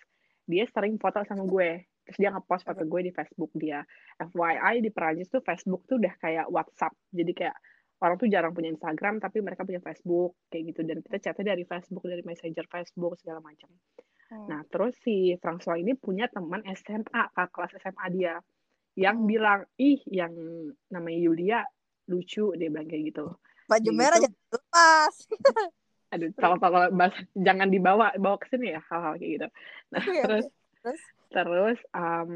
[0.48, 1.86] Dia sering foto sama gue.
[2.08, 3.86] Terus dia ngepost foto gue di Facebook dia.
[4.18, 6.94] FYI di Perancis tuh Facebook tuh udah kayak WhatsApp.
[7.14, 7.58] Jadi kayak
[8.02, 11.64] orang tuh jarang punya Instagram tapi mereka punya Facebook kayak gitu dan kita chatnya dari
[11.64, 13.70] Facebook dari Messenger Facebook segala macam
[14.28, 14.48] Hmm.
[14.48, 18.40] nah terus si François ini punya teman SMA kakak kelas SMA dia
[18.96, 19.28] yang Hmm.
[19.28, 20.32] bilang ih yang
[20.88, 21.60] namanya Yulia
[22.08, 23.28] lucu dia bilang kayak gitu
[23.68, 24.26] baju Kayak merah gitu.
[24.26, 25.14] jangan lepas
[26.16, 29.48] aduh kalau kalau bahas- jangan dibawa bawa ke sini ya hal-hal kayak gitu
[29.92, 30.46] nah Iya, terus
[30.80, 32.32] terus terus um,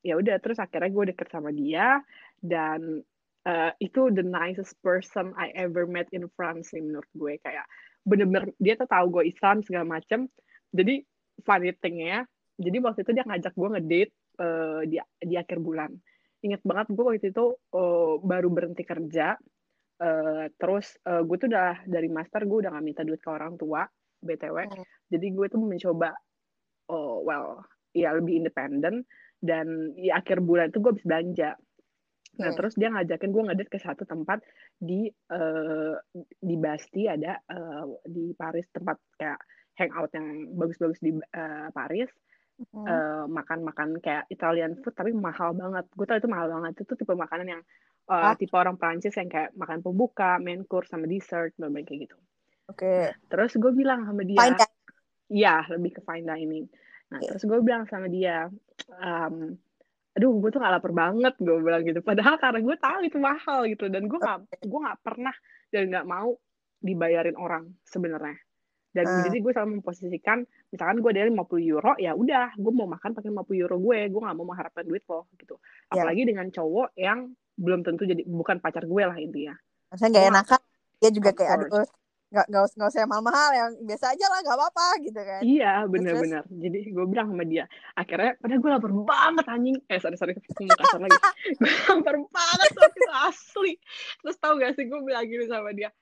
[0.00, 2.04] ya udah terus akhirnya gue deket sama dia
[2.40, 3.00] dan
[3.46, 7.38] uh, itu the nicest person I ever met in France sih menurut gue.
[7.42, 7.66] Kayak
[8.02, 10.26] bener-bener dia tuh tahu gue Islam segala macem.
[10.72, 11.04] Jadi
[11.42, 12.24] funny thing-nya
[12.60, 15.90] jadi waktu itu dia ngajak gue ngedate uh, di di akhir bulan.
[16.42, 19.38] Inget banget gue waktu itu uh, baru berhenti kerja
[20.02, 23.54] Uh, terus uh, gue tuh udah dari master gue udah gak minta duit ke orang
[23.54, 23.86] tua
[24.18, 24.82] btw hmm.
[25.14, 26.10] jadi gue tuh mencoba
[26.90, 27.62] oh well
[27.96, 29.04] ya lebih independen.
[29.42, 31.50] Dan ya akhir bulan itu gue bisa belanja
[32.40, 32.56] nah hmm.
[32.56, 34.40] terus dia ngajakin gue ngedit ke satu tempat
[34.80, 35.94] di uh,
[36.40, 39.40] di Basti ada uh, di Paris tempat kayak
[39.76, 42.08] hangout yang bagus-bagus di uh, Paris
[42.56, 42.84] hmm.
[42.88, 47.12] uh, makan-makan kayak Italian food tapi mahal banget gue tau itu mahal banget itu tipe
[47.12, 47.62] makanan yang
[48.08, 52.16] uh, tipe orang Prancis yang kayak makan pembuka, main course sama dessert, berbagai kayak gitu.
[52.70, 52.82] Oke.
[52.82, 53.02] Okay.
[53.30, 54.38] Terus gue bilang sama dia,
[55.32, 56.66] Iya, lebih ke fine dining.
[57.08, 57.28] Nah, okay.
[57.32, 58.52] terus gue bilang sama dia,
[59.00, 59.56] um,
[60.12, 62.00] aduh, gue tuh gak lapar banget, gue bilang gitu.
[62.04, 65.34] Padahal karena gue tahu itu mahal gitu, dan gue gak, gue gak pernah
[65.72, 66.36] dan gak mau
[66.82, 68.36] dibayarin orang sebenarnya.
[68.92, 69.24] Dan uh.
[69.24, 73.32] jadi gue selalu memposisikan, misalkan gue dari 50 euro, ya udah, gue mau makan pakai
[73.32, 75.56] 50 euro gue, gue gak mau mengharapkan duit lo gitu.
[75.88, 76.04] Ya.
[76.04, 76.28] Apalagi yeah.
[76.28, 77.18] dengan cowok yang
[77.56, 79.56] belum tentu jadi bukan pacar gue lah intinya.
[79.92, 80.60] Saya nggak enakan
[81.02, 81.84] dia juga kayak aduh
[82.32, 85.40] nggak nggak usah nggak usah mahal-mahal yang biasa aja lah nggak apa-apa gitu kan.
[85.44, 89.76] Iya benar-benar jadi gue bilang sama dia akhirnya padahal gue lapar banget anjing.
[89.92, 91.12] Eh sorry sorry kasar lagi.
[91.60, 93.72] Gue lapar banget tapi asli.
[94.24, 95.92] Terus tau gak sih gue bilang gini sama dia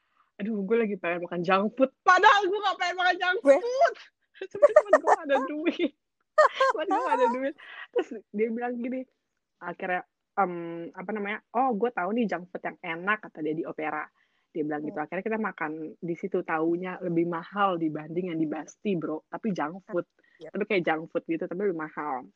[0.40, 1.90] aduh gue lagi pengen makan junk food.
[2.06, 3.62] Padahal gue gak pengen makan junk food.
[4.54, 4.66] Cuma
[5.02, 5.92] gue ada duit.
[6.72, 7.54] Cuma gue ada duit.
[7.92, 9.02] Terus dia bilang gini
[9.60, 10.06] akhirnya
[10.40, 14.06] um, apa namanya oh gue tahu nih junk food yang enak kata dia di opera
[14.50, 14.98] dia bilang gitu.
[14.98, 15.06] Hmm.
[15.06, 19.22] akhirnya kita makan di situ taunya lebih mahal dibanding yang di Basti bro.
[19.30, 20.06] Tapi junk food.
[20.40, 20.50] Yeah.
[20.56, 22.26] tapi kayak junk food gitu tapi lebih mahal.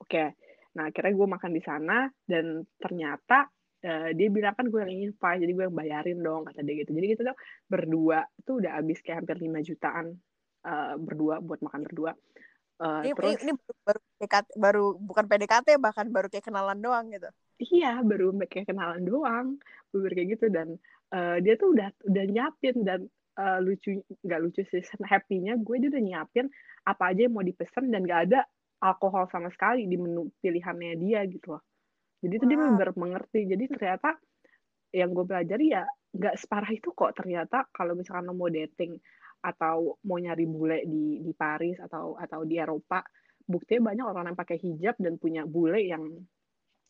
[0.00, 0.08] Oke.
[0.08, 0.28] Okay.
[0.70, 3.50] nah akhirnya gue makan di sana dan ternyata
[3.82, 6.90] uh, dia bilang kan gue yang invite jadi gue yang bayarin dong kata dia gitu.
[6.94, 10.06] Jadi kita tuh berdua tuh udah habis kayak hampir 5 jutaan
[10.66, 12.12] uh, berdua buat makan berdua.
[12.80, 13.52] Uh, ini, terus ini,
[13.84, 17.28] baru PDKT, baru bukan PDKT bahkan baru kayak kenalan doang gitu.
[17.60, 19.46] Iya, baru kayak kenalan doang,
[19.92, 20.80] baru kayak gitu dan
[21.14, 23.00] uh, dia tuh udah udah nyiapin dan
[23.38, 26.46] uh, lucu nggak lucu sih happy-nya gue dia udah nyiapin
[26.86, 28.40] apa aja yang mau dipesan dan gak ada
[28.80, 31.62] alkohol sama sekali di menu pilihannya dia gitu loh.
[32.24, 32.50] Jadi itu wow.
[32.50, 33.40] dia benar mengerti.
[33.44, 34.16] Jadi ternyata
[34.96, 38.98] yang gue pelajari ya nggak separah itu kok ternyata kalau misalkan lo mau dating
[39.40, 42.98] atau mau nyari bule di di Paris atau atau di Eropa
[43.46, 46.02] buktinya banyak orang yang pakai hijab dan punya bule yang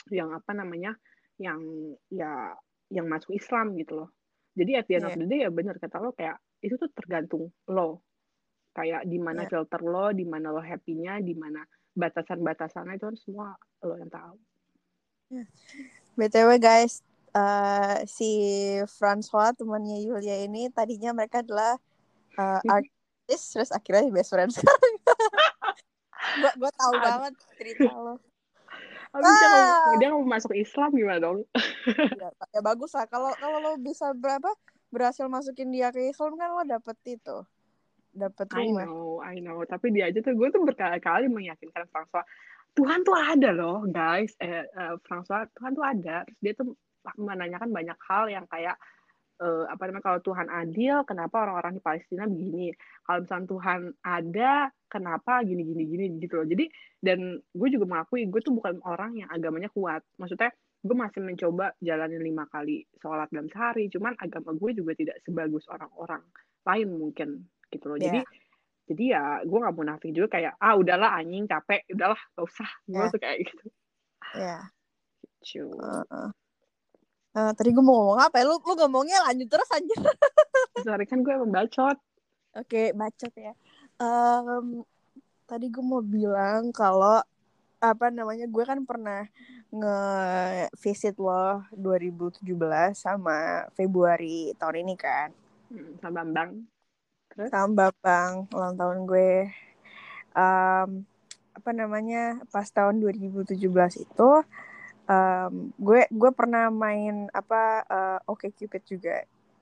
[0.09, 0.97] yang apa namanya
[1.37, 1.61] yang
[2.09, 2.57] ya
[2.91, 4.11] yang masuk Islam gitu loh
[4.55, 5.15] jadi at the end yeah.
[5.15, 8.03] of the day ya benar kata lo kayak itu tuh tergantung lo
[8.75, 9.51] kayak di mana yeah.
[9.51, 11.63] filter lo di mana lo happynya di mana
[11.95, 13.49] batasan-batasannya itu kan semua
[13.87, 14.35] lo yang tahu
[15.31, 15.47] yeah.
[16.19, 17.03] btw guys
[17.35, 18.31] uh, si
[18.99, 21.79] Francois temannya Yulia ini tadinya mereka adalah
[22.39, 24.95] uh, artis terus akhirnya best friend sekarang
[26.43, 27.03] gue gue tahu Aduh.
[27.03, 28.15] banget cerita lo
[29.11, 29.39] Habis ah.
[29.39, 31.39] dia, mau, dia mau masuk Islam gimana dong?
[32.23, 33.11] ya, ya bagus lah.
[33.11, 34.47] Kalau kalau lo bisa berapa
[34.91, 37.37] berhasil masukin dia ke Islam kan lo dapet itu,
[38.15, 38.87] dapet rumah.
[38.87, 39.59] I know, I know.
[39.67, 42.23] Tapi dia aja tuh gue tuh berkali-kali meyakinkan François,
[42.79, 44.35] Tuhan tuh ada loh, guys.
[44.39, 46.23] Eh, uh, François, Tuhan tuh ada.
[46.27, 46.69] Terus dia tuh
[47.19, 48.79] menanyakan banyak hal yang kayak
[49.41, 52.71] uh, apa namanya kalau Tuhan adil kenapa orang-orang di Palestina begini
[53.03, 54.53] kalau misalnya Tuhan ada
[54.87, 56.65] kenapa gini gini gini gitu loh jadi
[57.01, 61.77] dan gue juga mengakui gue tuh bukan orang yang agamanya kuat maksudnya gue masih mencoba
[61.81, 66.25] jalanin lima kali sholat dalam sehari cuman agama gue juga tidak sebagus orang-orang
[66.65, 67.29] lain mungkin
[67.69, 68.05] gitu loh yeah.
[68.09, 68.21] jadi
[68.91, 72.71] jadi ya gue nggak mau nafik juga kayak ah udahlah anjing capek udahlah gak usah
[72.89, 73.13] gue yeah.
[73.13, 73.65] tuh kayak gitu
[74.35, 74.63] ya yeah.
[75.45, 75.69] gitu.
[75.79, 76.29] uh -uh.
[77.31, 78.45] Uh, tadi gue mau ngomong apa ya?
[78.51, 79.97] Lu, lu ngomongnya lanjut terus aja.
[80.87, 81.99] Sorry kan gue emang bacot.
[82.59, 83.55] Oke, okay, bacot ya.
[84.03, 84.83] Um,
[85.47, 87.23] tadi gue mau bilang kalau
[87.81, 89.25] apa namanya gue kan pernah
[89.71, 92.43] nge-visit lo 2017
[92.99, 95.31] sama Februari tahun ini kan.
[95.71, 96.67] Hmm, sama Bambang.
[97.31, 97.49] Terus?
[97.55, 99.33] Sama Bambang ulang tahun gue.
[100.35, 101.07] Um,
[101.55, 103.55] apa namanya pas tahun 2017
[104.03, 104.31] itu
[105.09, 109.17] um, gue gue pernah main apa uh, Oke okay Cupid juga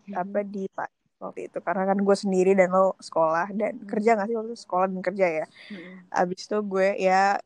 [0.08, 0.14] hmm.
[0.16, 3.90] apa di pak waktu itu karena kan gue sendiri dan lo sekolah dan hmm.
[3.90, 6.14] kerja nggak sih waktu itu sekolah dan kerja ya hmm.
[6.14, 7.42] abis itu gue ya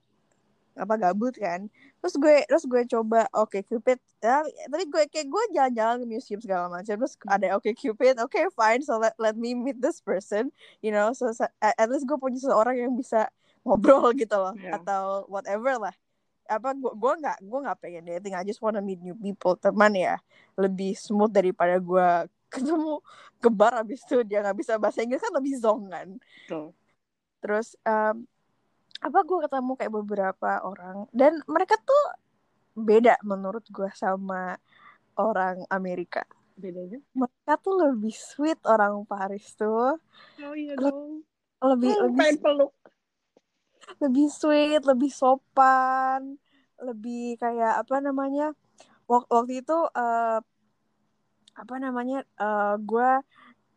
[0.72, 1.68] apa gabut kan
[2.00, 6.07] terus gue terus gue coba oke okay Cupid ya tadi gue kayak gue jalan-jalan ke
[6.09, 7.28] museum segala macam terus hmm.
[7.28, 10.48] ada oke okay Cupid oke okay, fine so let let me meet this person
[10.81, 11.28] you know so
[11.61, 13.28] at least gue punya seseorang yang bisa
[13.64, 14.76] ngobrol gitu loh yeah.
[14.81, 15.94] atau whatever lah
[16.59, 18.35] apa gue gue nggak gue nggak pengen dating.
[18.37, 19.57] I just wanna meet new people.
[19.57, 20.21] Teman ya
[20.59, 22.09] lebih smooth daripada gue
[22.55, 23.01] ketemu
[23.41, 24.21] ke bar abis itu.
[24.27, 26.09] Dia nggak bisa bahasa Inggris kan lebih zong kan.
[26.19, 26.77] Betul.
[27.43, 28.23] terus um,
[29.03, 31.11] apa gue ketemu kayak beberapa orang.
[31.11, 32.03] Dan mereka tuh
[32.79, 34.55] beda menurut gue sama
[35.19, 36.23] orang Amerika.
[36.55, 37.03] Bedanya?
[37.12, 39.99] Mereka tuh lebih sweet orang Paris tuh.
[40.38, 41.27] Oh iya dong.
[41.62, 42.73] lebih oh, lebih pengen peluk
[44.00, 46.38] lebih sweet lebih sopan
[46.81, 48.57] lebih kayak apa namanya
[49.11, 50.40] wak- waktu itu eh,
[51.52, 53.11] apa namanya eh gue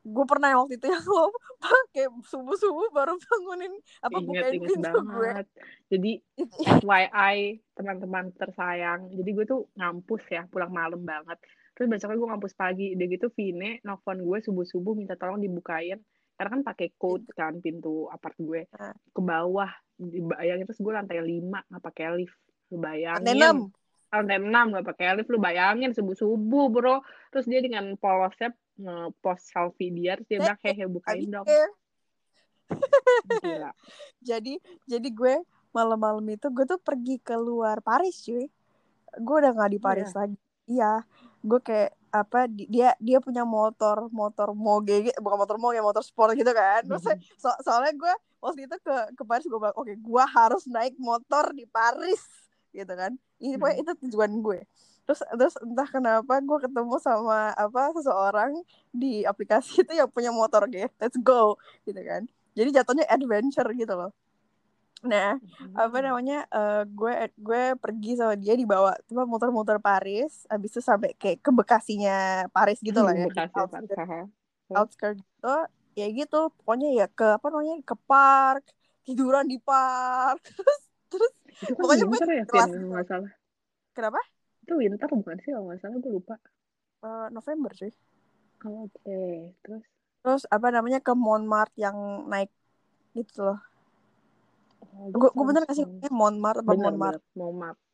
[0.05, 1.33] gue pernah waktu itu yang lo
[1.65, 3.73] pakai subuh subuh baru bangunin
[4.05, 5.01] apa inget bukain inget pintu gue.
[5.01, 5.45] banget.
[5.89, 7.37] Jadi Itu- FYI
[7.73, 11.41] teman-teman tersayang jadi gue tuh ngampus ya pulang malam banget.
[11.73, 12.93] Terus besoknya gue ngampus pagi.
[12.93, 15.97] Udah gitu Vine nelfon gue subuh subuh minta tolong dibukain
[16.35, 18.67] karena kan pakai code kan pintu apart gue.
[18.75, 18.91] Ah.
[18.91, 19.71] ke bawah
[20.35, 22.35] bayangin terus gue lantai lima nggak pakai lift.
[22.71, 23.23] Lu bayangin.
[23.23, 23.57] lantai enam?
[24.11, 26.95] Lantai enam nggak pakai lift lu bayangin subuh subuh bro.
[27.31, 31.47] Terus dia dengan polosnya nge-post selfie dia terus dia bilang hehe bukain dong.
[34.27, 34.53] jadi
[34.89, 35.35] jadi gue
[35.71, 38.51] malam-malam itu gue tuh pergi keluar Paris cuy.
[39.15, 40.35] Gue udah nggak di Paris lagi.
[40.67, 41.05] Iya
[41.45, 46.33] gue kayak apa di- dia dia punya motor motor moge bukan motor moge motor sport
[46.33, 46.81] gitu kan.
[46.81, 47.05] Terus
[47.37, 51.53] so, soalnya gue waktu itu ke ke Paris gue bilang oke gue harus naik motor
[51.53, 52.23] di Paris
[52.73, 53.13] gitu kan.
[53.37, 54.59] Ini pokoknya itu tujuan gue.
[55.05, 58.57] Terus terus entah kenapa gue ketemu sama apa seseorang
[58.89, 62.25] di aplikasi itu yang punya motor gitu let's go gitu kan.
[62.55, 64.15] Jadi jatuhnya adventure gitu loh
[65.05, 65.37] nah
[65.77, 71.13] apa namanya eh, gue gue pergi sama dia dibawa cuma muter-muter Paris habis itu sampai
[71.13, 74.25] kayak ke Bekasinya Paris gitu lah ya di Bekasi outskirt, Pak.
[74.73, 75.55] outskirt gitu
[75.95, 78.65] ya gitu pokoknya ya ke apa namanya ke park
[79.07, 80.81] tiduran di park terus
[81.13, 81.31] terus
[81.63, 83.31] itu kan Pokoknya winter ya kelas- Vin kalau nggak salah.
[83.95, 84.21] Kenapa?
[84.65, 86.35] Itu winter bukan sih kalau nggak salah gue lupa.
[87.05, 87.93] Eh, November sih.
[88.65, 89.21] Oke
[89.63, 89.83] terus?
[90.19, 92.51] Terus apa namanya ke Montmartre yang naik
[93.15, 93.55] gitu loh.
[93.55, 93.74] oh,
[94.93, 95.93] gue gue bener sounds kasih fun.
[95.99, 97.37] namanya Montmartre apa bener Montmartre bener.
[97.37, 97.85] Montmartre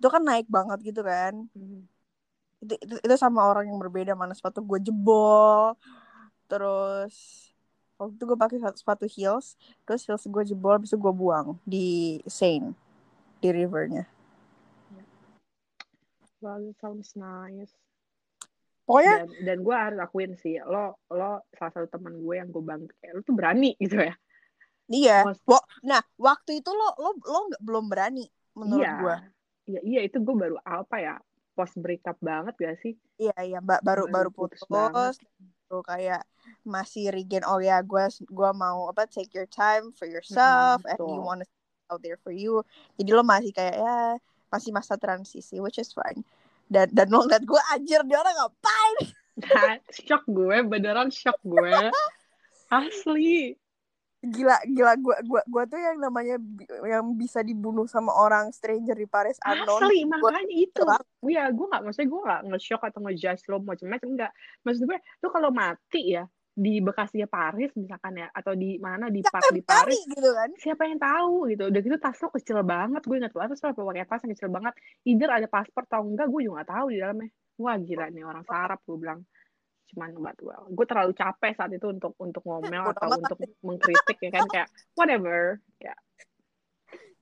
[0.00, 1.44] itu kan naik banget gitu kan.
[1.52, 1.84] Hmm.
[2.60, 4.16] itu, itu itu sama orang yang berbeda.
[4.16, 5.76] Mana sepatu gue jebol.
[6.48, 7.14] Terus
[8.00, 9.60] waktu itu gue pakai sepatu, heels.
[9.84, 12.72] Terus heels gue jebol itu gue buang di Seine
[13.44, 14.08] di rivernya.
[16.40, 17.76] Wow, that sounds nice.
[18.88, 22.64] pokoknya Dan dan gue harus akuin sih, lo lo salah satu teman gue yang gue
[22.64, 24.16] bangga, kayak lo tuh berani gitu ya.
[24.90, 28.26] Iya Wo- nah waktu itu lo lo lo nggak belum berani
[28.58, 28.98] menurut iya.
[28.98, 29.16] gue
[29.70, 31.14] Iya, iya itu gue baru apa ya?
[31.54, 32.98] Post breakup banget gak sih?
[33.22, 35.14] iya iya ba- baru baru putus, banget.
[35.70, 36.26] Tuh kayak
[36.66, 41.00] masih regen oh ya gue gua mau apa take your time for yourself Mm-mm, and
[41.14, 41.46] you wanna
[41.86, 42.66] out there for you
[42.98, 43.98] jadi lo masih kayak ya
[44.50, 46.26] masih masa transisi which is fine
[46.66, 48.96] dan dan lo ngeliat gue anjir dia orang ngapain
[49.40, 51.90] Nah, shock gue, beneran shock gue.
[52.70, 53.56] Asli.
[54.20, 54.92] Gila gila.
[55.00, 59.40] Gue gua gua tuh yang namanya bi- yang bisa dibunuh sama orang stranger di Paris
[59.40, 59.88] unknown.
[59.88, 60.82] Asli, makanya itu.
[60.84, 61.06] banget.
[61.24, 64.32] Iya, gue gak, maksudnya gue gak nge-shock atau nge-judge lo macam-macam, enggak.
[64.64, 69.24] Maksud gue, lo kalau mati ya, di Bekasinya Paris misalkan ya, atau di mana, di
[69.24, 70.50] park di Paris, gitu kan.
[70.60, 71.72] siapa yang tahu gitu.
[71.72, 74.50] Udah gitu tas lo kecil banget gue ingat banget terus lo pakai tas yang kecil
[74.52, 74.74] banget.
[75.08, 77.30] Either ada paspor atau enggak gue juga gak tahu di dalamnya.
[77.60, 79.20] Wah gila nih orang sarap gue bilang
[79.90, 84.30] cuman buat gue gue terlalu capek saat itu untuk untuk ngomel atau untuk mengkritik ya
[84.38, 84.46] kan?
[84.48, 85.98] Kayak whatever kayak.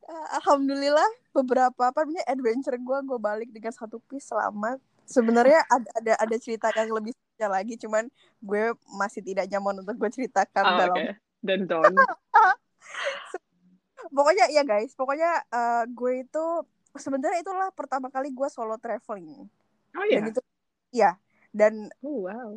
[0.08, 4.80] Eh, alhamdulillah beberapa apa namanya adventure gue gue balik dengan satu piece selamat.
[5.04, 8.08] Sebenarnya ada ada ada cerita yang lebih spesial lagi cuman
[8.40, 8.64] gue
[8.96, 11.12] masih tidak nyaman untuk gue ceritakan ah, dalam oke.
[11.44, 11.94] Dan don
[14.12, 14.96] pokoknya ya guys.
[14.96, 16.44] Pokoknya eh, gue itu
[16.96, 19.44] sebenarnya itulah pertama kali gue solo traveling.
[19.96, 20.40] Oh ya dan itu
[20.92, 21.20] iya
[21.58, 22.50] dan oh wow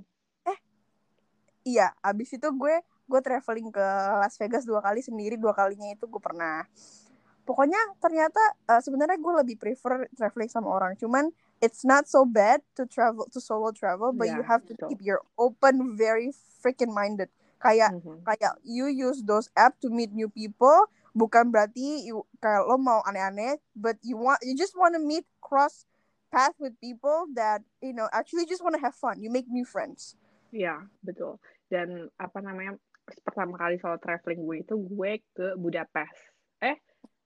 [1.65, 2.75] iya abis itu gue
[3.09, 3.85] gue traveling ke
[4.21, 6.65] Las Vegas dua kali sendiri dua kalinya itu gue pernah
[7.45, 11.29] pokoknya ternyata eh, sebenarnya gue lebih prefer traveling sama orang cuman
[11.61, 14.87] it's not so bad to travel to solo travel but you Iya, have to betul.
[14.93, 17.29] keep your open very freaking minded
[17.61, 18.25] kayak Mhm.
[18.25, 23.03] kayak you use those app to meet new people bukan berarti you kayak lo mau
[23.05, 25.85] aneh-aneh but you want you just want to meet cross
[26.31, 29.67] path with people that you know actually just want to have fun you make new
[29.67, 30.15] friends
[30.51, 31.39] Iya, betul.
[31.71, 32.75] Dan apa namanya,
[33.23, 36.19] pertama kali solo traveling gue itu gue ke Budapest.
[36.59, 36.77] Eh,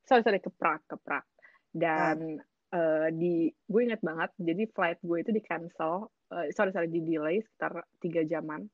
[0.05, 1.29] sorry, sorry, ke Prague, ke Prague.
[1.73, 2.37] Dan
[2.71, 7.01] eh, di, gue inget banget, jadi flight gue itu di cancel, eh, sorry, sorry, di
[7.01, 8.69] delay sekitar tiga jaman.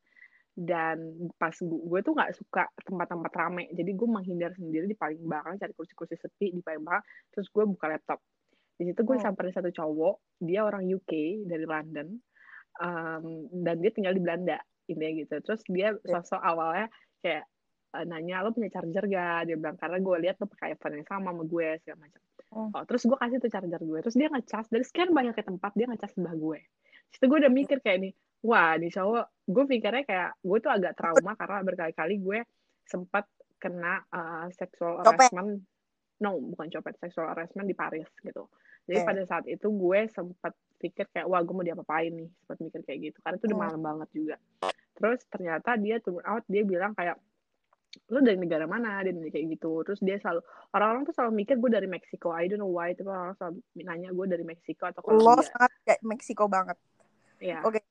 [0.52, 5.24] Dan pas gue, gue tuh nggak suka tempat-tempat rame, jadi gue menghindar sendiri di paling
[5.24, 8.20] belakang, cari kursi-kursi sepi di paling belakang, terus gue buka laptop.
[8.82, 9.22] Di situ gue Oh.
[9.22, 12.18] samperin satu cowok, dia orang UK dari London,
[12.82, 14.58] um, dan dia tinggal di Belanda
[14.90, 16.88] intinya gitu terus dia sosok awalnya
[17.24, 17.48] kayak
[17.96, 21.08] eh, nanya lo punya charger gak dia bilang karena gue lihat lo pakai iPhone yang
[21.08, 22.22] sama sama gue segala macam
[22.52, 22.68] Oh.
[22.68, 25.88] oh, terus gue kasih tuh charger gue terus dia ngecas dari sekian banyaknya tempat dia
[25.88, 26.60] ngecas sebelah gue
[27.12, 28.14] Situ gue udah mikir kayak nih,
[28.48, 32.40] wah di cowok, gue pikirnya kayak gue tuh agak trauma karena berkali-kali gue
[32.88, 33.28] sempat
[33.60, 35.60] kena uh, sexual harassment.
[36.24, 38.48] No, bukan copet, sexual harassment di Paris gitu.
[38.90, 39.08] Jadi okay.
[39.08, 43.00] pada saat itu gue sempat pikir kayak wah gue mau diapa-apain nih, sempat mikir kayak
[43.12, 43.18] gitu.
[43.22, 44.36] Karena itu udah malam banget juga.
[44.98, 47.18] Terus ternyata dia turn out dia bilang kayak
[48.12, 49.04] lu dari negara mana?
[49.04, 49.84] Dia kayak gitu.
[49.84, 50.42] Terus dia selalu
[50.74, 52.32] orang-orang tuh selalu mikir gue dari Meksiko.
[52.34, 55.72] I don't know why tapi orang selalu nanya gue dari Meksiko atau Colombia lo sangat
[55.86, 56.78] kayak Meksiko banget.
[57.42, 57.78] Ya oke.
[57.78, 57.84] Okay.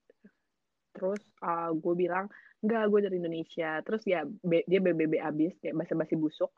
[0.90, 2.28] terus uh, gue bilang
[2.60, 3.80] enggak gue dari Indonesia.
[3.86, 6.50] Terus ya be, dia BBB abis kayak basa-basi busuk.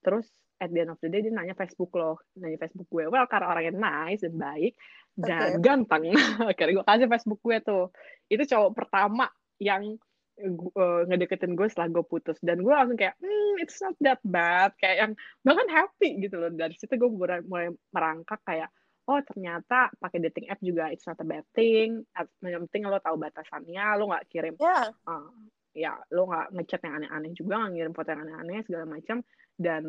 [0.00, 0.28] Terus
[0.60, 3.08] at the end of the day dia nanya Facebook lo nanya Facebook gue.
[3.08, 4.76] Well karena orangnya nice dan baik
[5.16, 5.62] dan okay.
[5.64, 6.12] ganteng.
[6.50, 7.84] Akhirnya gue kasih Facebook gue tuh.
[8.28, 9.26] Itu cowok pertama
[9.58, 9.96] yang
[10.40, 12.38] uh, ngedeketin gue setelah gue putus.
[12.40, 14.72] Dan gue langsung kayak hmm it's not that bad.
[14.78, 15.12] Kayak yang
[15.44, 16.50] bahkan happy gitu loh.
[16.52, 18.70] Dari situ gue mulai, mulai merangkak kayak
[19.10, 22.04] oh ternyata pakai dating app juga it's not a bad thing.
[22.44, 23.84] Yang penting lo tahu batasannya.
[23.98, 24.92] Lo nggak kirim yeah.
[25.08, 25.30] uh,
[25.74, 29.18] ya lo nggak ngechat yang aneh-aneh juga nggak ngirim foto yang aneh-aneh segala macam.
[29.60, 29.82] Dan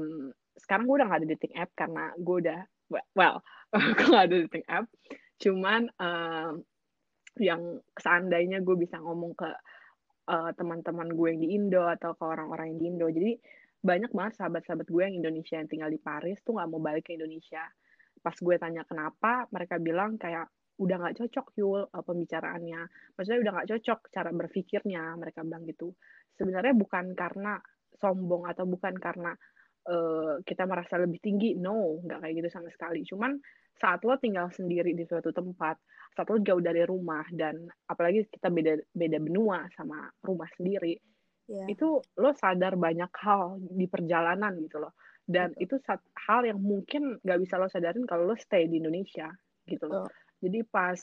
[0.59, 2.59] sekarang gue udah nggak ada dating app karena gue udah
[3.15, 3.39] well
[3.97, 4.85] gue nggak ada dating app
[5.41, 6.53] cuman uh,
[7.39, 9.47] yang seandainya gue bisa ngomong ke
[10.27, 13.07] uh, teman-teman gue yang di Indo atau ke orang-orang yang di Indo.
[13.07, 13.31] Jadi
[13.81, 17.15] banyak banget sahabat-sahabat gue yang Indonesia yang tinggal di Paris tuh nggak mau balik ke
[17.15, 17.63] Indonesia.
[18.21, 22.81] Pas gue tanya kenapa, mereka bilang kayak udah nggak cocok Yul uh, pembicaraannya.
[23.15, 25.95] Maksudnya udah nggak cocok cara berpikirnya, mereka bilang gitu.
[26.35, 27.57] Sebenarnya bukan karena
[27.95, 29.31] sombong atau bukan karena
[29.87, 33.01] uh, kita merasa lebih tinggi, no, nggak kayak gitu sama sekali.
[33.07, 33.37] Cuman
[33.81, 35.79] saat lo tinggal sendiri di suatu tempat,
[36.13, 40.99] saat lo jauh dari rumah dan apalagi kita beda beda benua sama rumah sendiri,
[41.49, 41.65] yeah.
[41.65, 44.93] itu lo sadar banyak hal di perjalanan gitu loh.
[45.25, 45.63] Dan Betul.
[45.63, 49.29] itu saat hal yang mungkin gak bisa lo sadarin kalau lo stay di Indonesia
[49.65, 50.05] gitu loh.
[50.41, 50.97] Jadi pas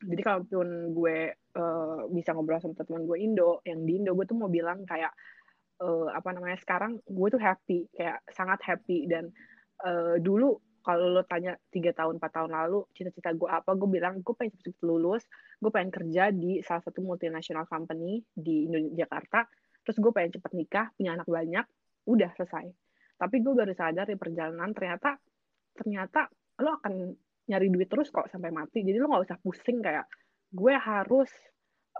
[0.00, 1.16] jadi kalaupun gue
[1.60, 5.12] uh, bisa ngobrol sama teman gue Indo, yang di Indo gue tuh mau bilang kayak
[5.80, 9.08] uh, apa namanya sekarang gue tuh happy, kayak sangat happy.
[9.08, 9.32] Dan
[9.84, 14.24] uh, dulu kalau lo tanya tiga tahun empat tahun lalu cita-cita gue apa gue bilang
[14.24, 15.28] gue pengen cepet-cepet lulus
[15.60, 19.44] gue pengen kerja di salah satu multinational company di Indonesia Jakarta
[19.84, 21.64] terus gue pengen cepet nikah punya anak banyak
[22.08, 22.66] udah selesai.
[23.20, 25.20] Tapi gue baru sadar di perjalanan ternyata
[25.76, 26.32] ternyata
[26.64, 27.12] lo akan
[27.48, 28.80] nyari duit terus kok sampai mati.
[28.80, 30.08] Jadi lo nggak usah pusing kayak
[30.50, 31.28] gue harus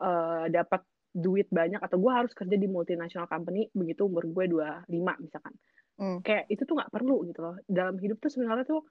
[0.01, 0.81] uh, dapat
[1.11, 4.87] duit banyak atau gue harus kerja di multinational company begitu umur gue 25
[5.27, 5.55] misalkan
[6.01, 6.25] Hmm.
[6.25, 7.61] Kayak itu tuh nggak perlu gitu loh.
[7.69, 8.89] Dalam hidup tuh sebenarnya tuh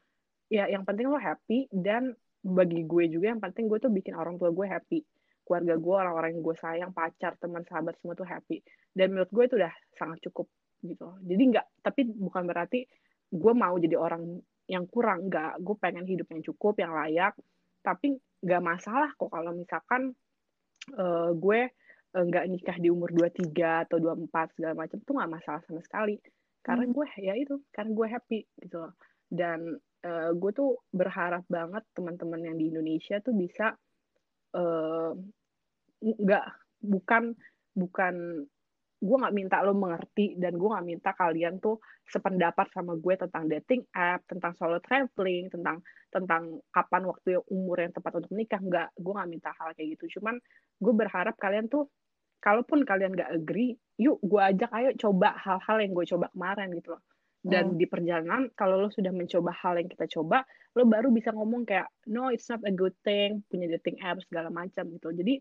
[0.53, 2.13] ya yang penting lo happy dan
[2.45, 5.01] bagi gue juga yang penting gue tuh bikin orang tua gue happy.
[5.41, 8.61] Keluarga gue, orang-orang yang gue sayang, pacar, teman, sahabat semua tuh happy.
[8.93, 10.45] Dan menurut gue itu udah sangat cukup
[10.85, 11.17] gitu loh.
[11.25, 12.85] Jadi nggak, tapi bukan berarti
[13.33, 14.37] gue mau jadi orang
[14.69, 15.25] yang kurang.
[15.33, 17.33] Nggak, gue pengen hidup yang cukup, yang layak.
[17.81, 18.13] Tapi
[18.45, 20.13] nggak masalah kok kalau misalkan
[20.93, 21.73] uh, gue
[22.09, 26.17] nggak uh, nikah di umur 23 atau 24 segala macam tuh nggak masalah sama sekali.
[26.65, 26.93] Karena hmm.
[26.93, 28.93] gue ya itu karena gue happy gitu loh.
[29.29, 33.77] Dan uh, gue tuh berharap banget teman-teman yang di Indonesia tuh bisa
[34.57, 35.11] uh,
[36.01, 36.45] nggak
[36.81, 37.35] bukan
[37.75, 38.15] bukan
[38.99, 41.79] gue nggak minta lo mengerti dan gue nggak minta kalian tuh
[42.09, 45.79] sependapat sama gue tentang dating app tentang solo traveling tentang
[46.11, 48.89] tentang kapan waktu yang umur yang tepat untuk menikah nggak.
[48.97, 50.19] Gue nggak minta hal kayak gitu.
[50.19, 50.35] Cuman
[50.81, 51.87] gue berharap kalian tuh
[52.39, 56.95] kalaupun kalian nggak agree, yuk gue ajak ayo coba hal-hal yang gue coba kemarin gitu
[56.95, 57.03] loh.
[57.39, 57.77] Dan hmm.
[57.79, 60.43] di perjalanan kalau lo sudah mencoba hal yang kita coba,
[60.75, 64.51] lo baru bisa ngomong kayak no it's not a good thing punya dating app segala
[64.51, 65.11] macam gitu.
[65.15, 65.39] Jadi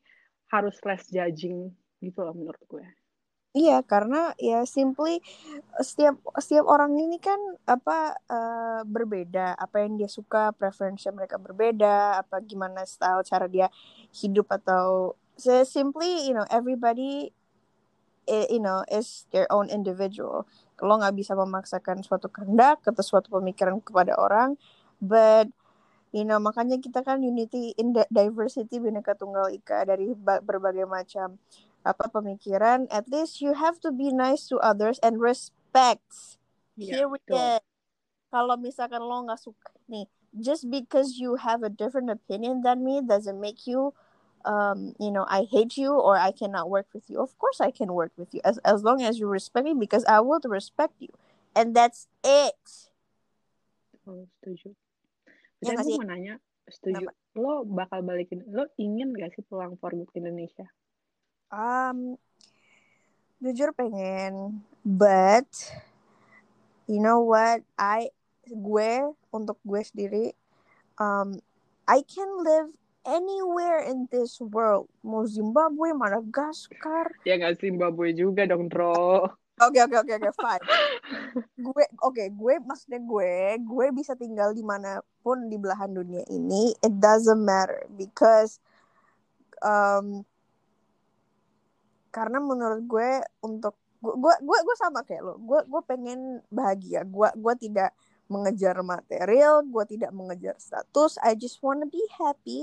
[0.54, 2.86] harus less judging gitu loh menurut gue.
[3.56, 5.24] Iya, karena ya simply
[5.80, 12.22] setiap setiap orang ini kan apa uh, berbeda, apa yang dia suka, preferensi mereka berbeda,
[12.22, 13.72] apa gimana style cara dia
[14.12, 17.32] hidup atau so simply you know everybody
[18.28, 20.44] you know is their own individual.
[20.84, 24.58] Lo nggak bisa memaksakan suatu kehendak atau suatu pemikiran kepada orang
[25.00, 25.48] but
[26.12, 31.40] you know makanya kita kan unity in diversity bineka tunggal ika dari berbagai macam
[31.86, 32.84] apa pemikiran.
[32.92, 36.36] At least you have to be nice to others and respect.
[36.76, 37.62] Yeah, here we go.
[38.28, 40.04] Kalau misalkan lo nggak suka nih
[40.36, 43.96] just because you have a different opinion than me doesn't make you
[44.44, 47.20] um, you know, I hate you or I cannot work with you.
[47.20, 50.04] Of course, I can work with you as as long as you respect me because
[50.04, 51.10] I will respect you,
[51.56, 52.90] and that's it.
[54.08, 54.72] Oh, setuju.
[55.60, 57.10] Ya, gue mau nanya, setuju.
[57.10, 57.12] Kenapa?
[57.36, 60.66] Lo bakal balikin, lo ingin gak sih pulang for good ke Indonesia?
[61.52, 62.16] Um,
[63.42, 65.46] jujur pengen, but
[66.88, 67.62] you know what?
[67.76, 68.10] I
[68.48, 70.26] gue untuk gue sendiri,
[70.96, 71.36] um,
[71.84, 72.72] I can live
[73.08, 79.96] anywhere in this world mau Zimbabwe Madagaskar ya nggak Zimbabwe juga dong bro Oke oke
[80.06, 80.64] oke oke fine.
[81.58, 86.22] gue oke okay, gue maksudnya gue gue bisa tinggal di mana pun di belahan dunia
[86.30, 86.70] ini.
[86.78, 88.62] It doesn't matter because
[89.58, 90.22] um,
[92.14, 93.10] karena menurut gue
[93.42, 95.34] untuk gue gue gue, gue sama kayak lo.
[95.42, 97.02] Gue gue pengen bahagia.
[97.02, 97.90] Gue gue tidak
[98.30, 99.66] mengejar material.
[99.66, 101.18] Gue tidak mengejar status.
[101.18, 102.62] I just wanna be happy.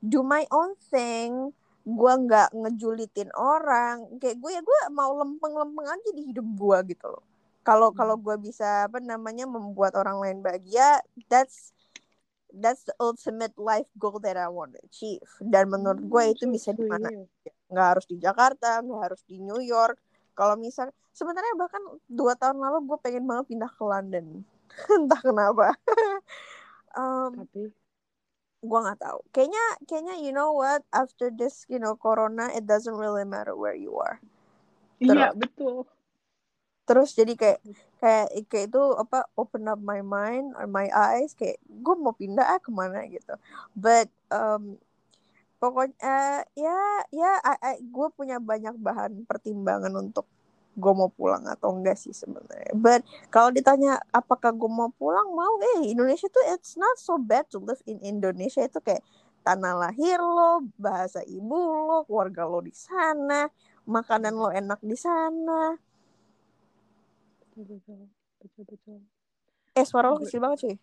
[0.00, 1.52] Do my own thing.
[1.88, 4.06] Gue nggak ngejulitin orang.
[4.20, 7.24] Kayak gue ya gue mau lempeng-lempeng aja di hidup gue gitu loh.
[7.66, 8.24] Kalau kalau hmm.
[8.24, 11.76] gue bisa apa namanya membuat orang lain bahagia that's
[12.48, 15.28] that's the ultimate life goal that I want to achieve.
[15.40, 17.12] Dan menurut gue hmm, itu bisa di mana
[17.68, 20.00] nggak harus di Jakarta nggak harus di New York.
[20.32, 24.26] Kalau misal sebenarnya bahkan dua tahun lalu gue pengen banget pindah ke London.
[24.96, 25.76] Entah kenapa.
[26.98, 27.68] Um, tapi
[28.64, 29.20] gua nggak tahu.
[29.30, 30.82] Kayaknya kayaknya you know what?
[30.90, 34.18] After this you know corona it doesn't really matter where you are.
[34.98, 35.86] Iya betul.
[36.88, 37.60] Terus jadi kayak
[38.00, 42.46] kayak kayak itu apa open up my mind or my eyes kayak gue mau pindah
[42.46, 43.04] ah ke mana?
[43.06, 43.36] gitu.
[43.76, 44.80] But um,
[45.60, 46.78] pokoknya uh, ya
[47.10, 47.32] ya
[47.82, 50.24] gue punya banyak bahan pertimbangan untuk
[50.78, 52.70] gue mau pulang atau enggak sih sebenarnya.
[52.78, 53.02] But
[53.34, 57.58] kalau ditanya apakah gue mau pulang mau, eh Indonesia tuh it's not so bad to
[57.58, 59.02] live in Indonesia itu kayak
[59.42, 63.50] tanah lahir lo, bahasa ibu lo, keluarga lo di sana,
[63.84, 65.74] makanan lo enak di sana.
[67.58, 68.06] Betul
[68.38, 68.98] betul betul.
[69.74, 70.76] Eh suara lo kecil banget cuy.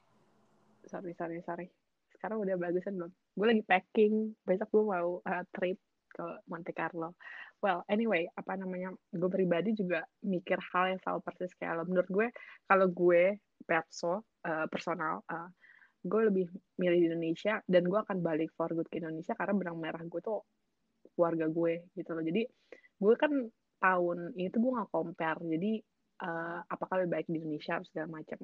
[0.91, 1.67] Sorry sorry sorry.
[2.11, 3.11] Sekarang udah bagusan belum?
[3.37, 4.35] Gue lagi packing.
[4.43, 5.79] Besok gue mau uh, trip
[6.15, 7.19] ke Monte Carlo
[7.63, 11.83] well anyway apa namanya gue pribadi juga mikir hal yang selalu persis kayak lo.
[11.87, 12.27] Menurut gue
[12.67, 15.49] kalau gue perso uh, personal uh,
[16.05, 16.45] gue lebih
[16.77, 20.21] milih di Indonesia dan gue akan balik for good ke Indonesia karena benang merah gue
[20.21, 20.45] tuh
[21.17, 22.23] keluarga gue gitu loh.
[22.23, 22.41] Jadi
[23.01, 23.31] gue kan
[23.81, 25.41] tahun ini tuh gue nggak compare.
[25.41, 25.71] Jadi
[26.21, 28.39] uh, apakah lebih baik di Indonesia segala macam.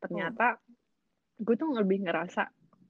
[0.00, 1.44] Ternyata hmm.
[1.44, 2.42] gue tuh lebih ngerasa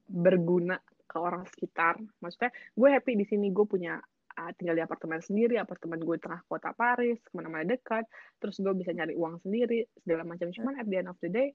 [0.07, 1.99] berguna ke orang sekitar.
[2.23, 3.99] Maksudnya gue happy di sini gue punya
[4.37, 8.05] uh, tinggal di apartemen sendiri, apartemen gue tengah kota Paris, ke mana-mana dekat,
[8.41, 10.49] terus gue bisa nyari uang sendiri, segala macam.
[10.51, 11.49] Cuman at the end of the day,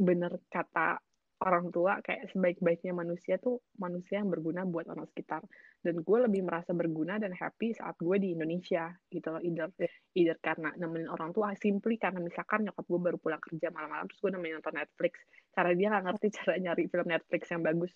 [0.00, 1.00] bener kata
[1.40, 5.40] orang tua kayak sebaik-baiknya manusia tuh manusia yang berguna buat orang sekitar.
[5.80, 9.40] Dan gue lebih merasa berguna dan happy saat gue di Indonesia gitu loh.
[9.40, 9.72] Either
[10.12, 14.20] either karena nemenin orang tua simply karena misalkan nyokap gue baru pulang kerja malam-malam terus
[14.20, 15.12] gue nemenin nonton Netflix.
[15.56, 17.92] Cara dia nggak ngerti cara nyari film Netflix yang bagus.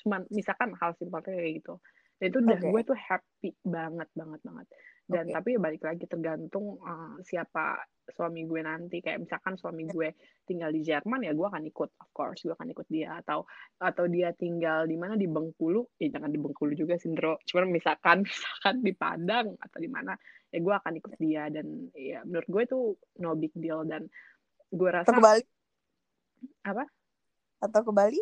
[0.00, 1.76] Cuman misalkan hal simpel kayak gitu
[2.16, 2.70] dan itu udah okay.
[2.72, 4.66] gue tuh happy banget banget banget.
[5.06, 5.34] Dan okay.
[5.36, 9.04] tapi balik lagi tergantung uh, siapa suami gue nanti.
[9.04, 10.16] Kayak misalkan suami gue
[10.48, 13.20] tinggal di Jerman ya gue akan ikut of course gue akan ikut dia.
[13.20, 13.44] Atau
[13.76, 15.20] atau dia tinggal di mana?
[15.20, 16.00] Di Bengkulu.
[16.00, 17.36] Ya jangan di Bengkulu juga Sindro.
[17.44, 20.16] Cuman misalkan misalkan di Padang atau di mana
[20.48, 21.52] ya gue akan ikut dia.
[21.52, 22.84] Dan ya menurut gue tuh
[23.20, 23.84] no big deal.
[23.84, 24.08] Dan
[24.72, 25.42] gue rasa atau ke Bali?
[26.64, 26.84] Apa?
[27.60, 28.20] Atau ke Bali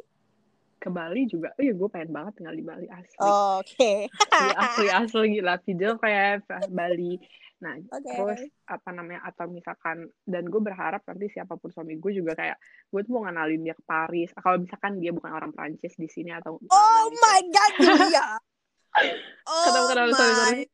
[0.85, 3.17] ke Bali juga, oh iya gue pengen banget tinggal di Bali asli.
[3.25, 3.73] Oh, Oke.
[4.13, 4.53] Okay.
[4.61, 7.17] asli, asli gila video kayak Bali.
[7.65, 8.13] Nah okay.
[8.13, 12.61] terus apa namanya atau misalkan dan gue berharap nanti siapa pun suami gue juga kayak
[12.93, 14.29] gue tuh mau ngenalin dia ke Paris.
[14.37, 18.27] Kalau misalkan dia bukan orang Prancis di sini atau Oh my God Julia.
[19.49, 20.65] oh kenapa kenapa sorry sorry.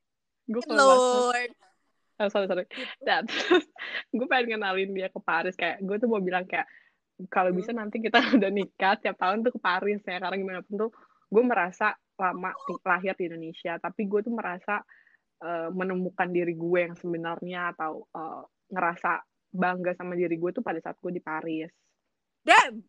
[0.51, 1.51] Gue Lord.
[2.21, 2.67] Oh, sorry sorry.
[3.07, 3.23] Dan
[4.11, 6.67] gue pengen ngenalin dia ke Paris kayak gue tuh mau bilang kayak
[7.29, 10.89] kalau bisa nanti kita udah nikah tiap tahun tuh ke Paris ya karena gimana pun
[10.89, 10.91] tuh
[11.31, 12.53] gue merasa lama
[12.85, 14.81] lahir di Indonesia tapi gue tuh merasa
[15.45, 20.79] uh, menemukan diri gue yang sebenarnya atau uh, ngerasa bangga sama diri gue tuh pada
[20.79, 21.71] saat gue di Paris.
[22.47, 22.81] Damn.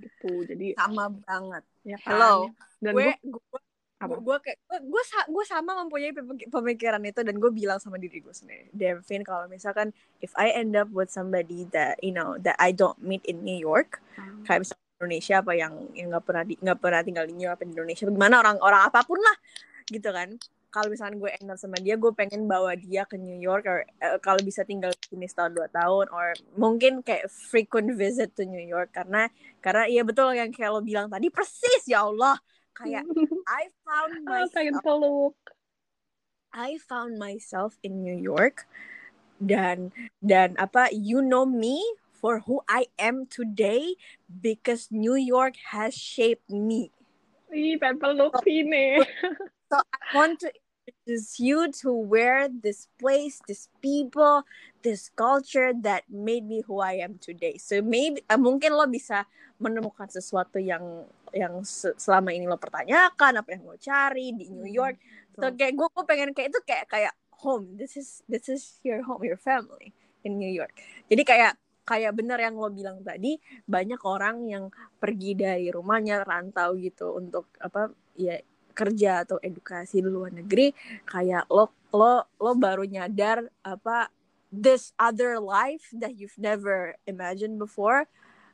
[0.00, 0.32] Gitu.
[0.48, 1.64] Jadi sama banget.
[1.84, 2.16] Ya kan?
[2.16, 2.34] Hello.
[2.80, 3.60] Dan gue, gue?
[4.08, 6.12] Gue kayak gue gue sama mempunyai
[6.50, 10.74] pemikiran itu dan gue bilang sama diri gue sendiri Devin kalau misalkan if I end
[10.74, 14.42] up with somebody that you know that I don't meet in New York hmm.
[14.48, 17.74] kayak misalnya Indonesia apa yang yang nggak pernah nggak pernah tinggal di New York di
[17.74, 19.36] Indonesia bagaimana orang-orang apa pun lah
[19.90, 20.38] gitu kan.
[20.72, 23.84] Kalau misalkan gue end up sama dia gue pengen bawa dia ke New York or
[24.00, 28.48] uh, kalau bisa tinggal di sini setahun dua tahun or mungkin kayak frequent visit to
[28.48, 29.28] New York karena
[29.60, 32.40] karena iya betul yang kayak lo bilang tadi persis ya Allah
[33.48, 35.36] I found myself pengen peluk
[36.52, 38.68] I found myself in New York
[39.40, 41.80] dan dan apa you know me
[42.22, 43.98] for who I am today
[44.28, 46.94] because New York has shaped me.
[47.50, 49.02] Ih, pengen peluk ini.
[49.72, 50.52] So I want to
[50.84, 54.44] introduce you to where this place, this people,
[54.84, 57.56] this culture that made me who I am today.
[57.56, 59.24] So maybe uh, mungkin lo bisa
[59.56, 61.64] menemukan sesuatu yang yang
[61.96, 64.96] selama ini lo pertanyakan apa yang lo cari di New hmm, York.
[65.32, 67.74] so kayak gue gue pengen kayak itu kayak kayak home.
[67.74, 69.90] This is this is your home your family
[70.22, 70.76] in New York.
[71.10, 71.52] Jadi kayak
[71.82, 74.64] kayak bener yang lo bilang tadi banyak orang yang
[75.02, 78.38] pergi dari rumahnya rantau gitu untuk apa ya
[78.72, 80.70] kerja atau edukasi di luar negeri.
[81.04, 84.08] Kayak lo lo lo baru nyadar apa
[84.52, 88.04] this other life that you've never imagined before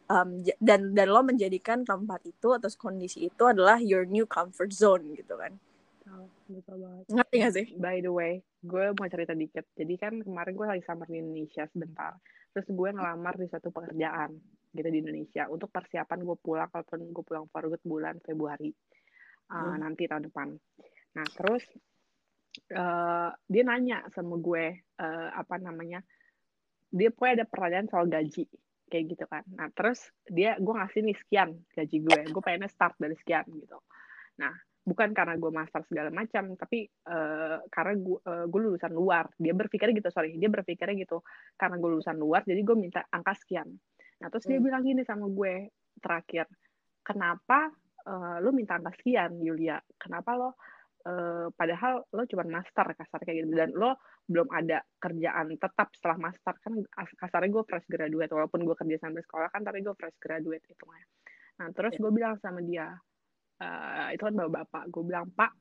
[0.09, 5.15] um, dan dan lo menjadikan tempat itu atau kondisi itu adalah your new comfort zone
[5.15, 5.55] gitu kan?
[6.09, 7.05] Oh, betul banget.
[7.13, 7.67] Ngerti gak sih?
[7.77, 9.69] By the way gue mau cerita dikit.
[9.77, 12.17] Jadi kan kemarin gue lagi summer di Indonesia sebentar.
[12.57, 14.35] Terus gue ngelamar di suatu pekerjaan
[14.75, 15.47] gitu di Indonesia.
[15.47, 18.73] Untuk persiapan gue pulang kalaupun gue pulang for good bulan Februari
[19.53, 19.77] uh, hmm.
[19.85, 20.49] nanti tahun depan.
[21.15, 21.65] Nah terus
[22.75, 24.65] uh, dia nanya sama gue
[24.99, 26.03] uh, apa namanya
[26.89, 28.49] dia pokoknya ada pertanyaan soal gaji
[28.89, 29.45] kayak gitu kan.
[29.55, 32.21] Nah terus dia gue ngasih nih sekian gaji gue.
[32.33, 33.79] Gue pengennya start dari sekian gitu.
[34.41, 34.53] Nah
[34.89, 39.29] bukan karena gue master segala macam tapi uh, karena gue uh, gue lulusan luar.
[39.37, 40.35] Dia berpikirnya gitu sorry.
[40.41, 41.21] Dia berpikirnya gitu
[41.55, 43.69] karena gue lulusan luar jadi gue minta angka sekian.
[44.19, 44.53] Nah terus hmm.
[44.57, 45.71] dia bilang gini sama gue
[46.01, 46.49] terakhir
[47.05, 47.73] kenapa
[48.09, 49.77] uh, lu minta angka sekian Yulia?
[50.01, 50.57] Kenapa lo
[51.09, 53.57] uh, padahal lo cuma master kasar kayak gitu.
[53.57, 53.97] Dan lo
[54.29, 56.53] belum ada kerjaan tetap setelah master.
[56.61, 60.65] Kan kasarnya gue fresh graduate walaupun gue kerja sambil sekolah kan tapi gue fresh graduate
[60.69, 61.07] itu ya.
[61.65, 62.03] Nah terus yeah.
[62.05, 62.93] gue bilang sama dia
[63.65, 64.83] uh, itu kan bapak bapak.
[64.93, 65.53] Gue bilang pak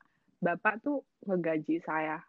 [0.43, 2.21] bapak tuh ngegaji saya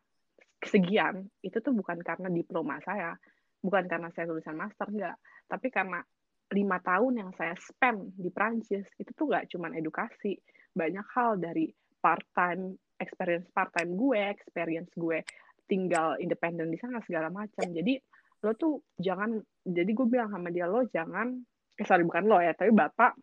[0.65, 3.15] segian itu tuh bukan karena diploma saya
[3.63, 5.17] bukan karena saya lulusan master enggak
[5.47, 6.03] tapi karena
[6.49, 10.41] lima tahun yang saya spend di Prancis itu tuh gak cuman edukasi
[10.73, 11.69] banyak hal dari
[12.01, 15.23] part time experience part time gue, experience gue
[15.69, 17.67] tinggal independen di sana segala macam.
[17.71, 17.97] Jadi
[18.43, 21.35] lo tuh jangan jadi gue bilang sama dia lo jangan
[21.79, 23.15] eh sorry bukan lo ya, tapi Bapak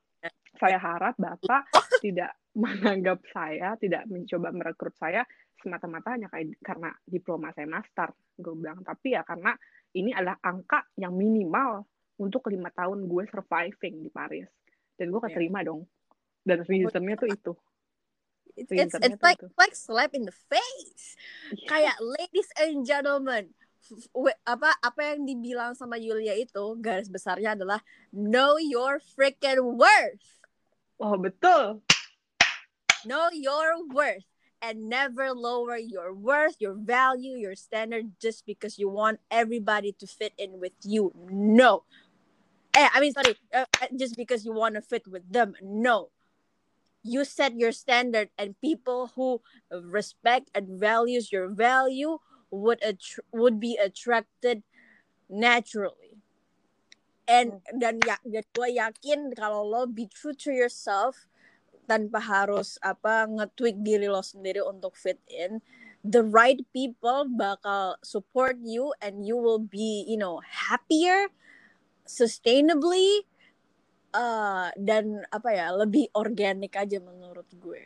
[0.56, 1.68] saya harap Bapak
[2.00, 5.28] tidak menganggap saya, tidak mencoba merekrut saya
[5.60, 6.30] semata-mata hanya
[6.62, 8.14] karena diploma saya master.
[8.38, 9.52] Gue bilang, tapi ya karena
[9.98, 11.84] ini adalah angka yang minimal
[12.22, 14.48] untuk lima tahun gue surviving di Paris.
[14.96, 15.28] Dan gue iya.
[15.28, 15.68] keterima yeah.
[15.68, 15.82] dong.
[16.46, 17.52] Dan reasonnya tuh itu
[18.56, 19.52] it's it's, it's like itu.
[19.60, 21.16] like slap in the face.
[21.52, 21.70] Yeah.
[21.70, 23.52] kayak ladies and gentlemen
[24.48, 30.42] apa apa yang dibilang sama Yulia itu garis besarnya adalah know your freaking worth.
[30.98, 31.86] Oh betul.
[33.06, 34.26] Know your worth
[34.64, 40.10] and never lower your worth your value your standard just because you want everybody to
[40.10, 41.14] fit in with you.
[41.30, 41.86] No.
[42.74, 45.54] Eh, I mean sorry uh, just because you want to fit with them.
[45.62, 46.15] No
[47.06, 49.38] you set your standard and people who
[49.70, 52.18] respect and values your value
[52.50, 52.82] would
[53.30, 54.66] would be attracted
[55.30, 56.18] naturally.
[57.30, 57.78] And mm.
[57.78, 61.30] dan ya dan gue yakin kalau lo be true to yourself
[61.86, 65.62] tanpa harus apa nge-tweak diri lo sendiri untuk fit in
[66.02, 71.30] the right people bakal support you and you will be you know happier
[72.06, 73.26] sustainably
[74.16, 77.84] uh, dan apa ya lebih organik aja menurut gue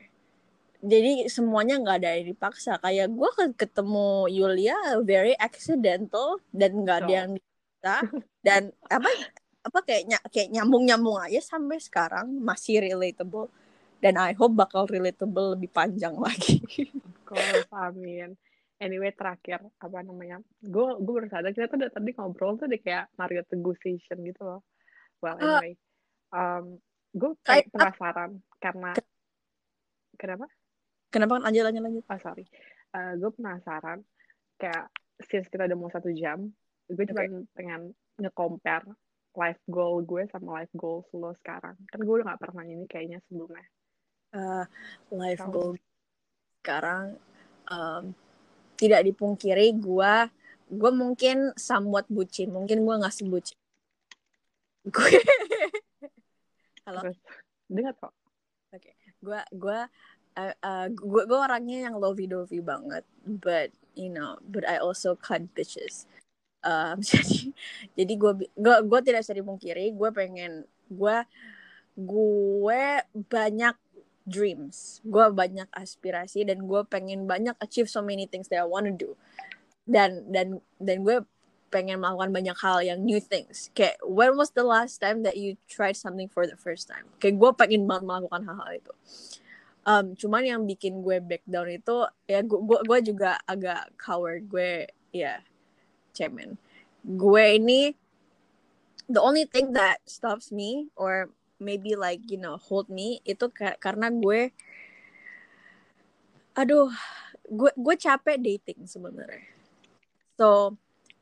[0.80, 7.14] jadi semuanya nggak ada yang dipaksa kayak gue ketemu Yulia very accidental dan nggak ada
[7.26, 7.96] yang dipaksa
[8.46, 9.10] dan apa
[9.60, 13.52] apa kayak kayak nyambung nyambung aja sampai sekarang masih relatable
[14.00, 16.64] dan I hope bakal relatable lebih panjang lagi.
[17.30, 18.40] Of amin.
[18.80, 20.40] Anyway terakhir apa namanya?
[20.64, 24.24] Gue gue baru sadar kita tuh udah tadi ngobrol tuh deh kayak Mario Teguh session
[24.24, 24.64] gitu loh.
[25.20, 25.76] Well ah, anyway.
[25.76, 25.89] Uh,
[26.34, 26.78] um,
[27.14, 28.92] gue kayak penasaran karena
[30.18, 30.46] kenapa?
[31.10, 31.34] Kenapa?
[31.42, 32.04] Kan lanjut lanjut lanjut.
[32.06, 32.46] Oh sorry.
[32.94, 34.06] Uh, gue penasaran
[34.62, 34.90] kayak
[35.26, 36.50] since kita udah mau satu jam
[36.90, 37.46] gue cuma okay.
[37.54, 38.82] pengen nge-compare
[39.38, 41.78] life goal gue sama life goal lo sekarang.
[41.90, 43.66] Kan gue udah gak pernah ini kayaknya sebelumnya.
[44.30, 44.66] Uh,
[45.14, 45.50] life so.
[45.50, 45.72] goal
[46.62, 47.18] sekarang
[47.70, 48.14] um,
[48.78, 50.14] tidak dipungkiri gue
[50.70, 52.54] gue mungkin somewhat bucin.
[52.54, 53.58] Mungkin gue nggak sebucin
[54.88, 55.10] gue
[56.86, 57.12] Halo.
[57.68, 58.14] Dengar kok.
[58.70, 58.94] Oke, okay.
[59.20, 59.80] gue gue
[60.38, 65.18] uh, uh, gue gue orangnya yang lovey dovey banget, but you know, but I also
[65.18, 66.06] cut bitches.
[66.62, 67.50] Um, jadi
[67.98, 71.18] jadi gue gue gue tidak bisa dipungkiri, gue pengen gue
[71.98, 72.84] gue
[73.28, 73.76] banyak
[74.30, 78.94] dreams, gue banyak aspirasi dan gue pengen banyak achieve so many things that I wanna
[78.94, 79.18] do.
[79.90, 81.26] Dan dan dan gue
[81.70, 83.70] pengen melakukan banyak hal yang new things.
[83.78, 87.06] Kayak when was the last time that you tried something for the first time?
[87.22, 88.94] Kayak gue pengen banget melakukan hal-hal itu.
[89.88, 94.90] Um, cuman yang bikin gue back down itu ya gue gue juga agak coward gue
[95.16, 95.40] ya
[96.12, 96.60] cemen.
[97.06, 97.96] Gue ini
[99.10, 103.50] the only thing that stops me or maybe like you know hold me itu
[103.82, 104.54] karena gue
[106.54, 106.92] aduh
[107.50, 109.44] gue gue capek dating sebenarnya
[110.38, 110.78] so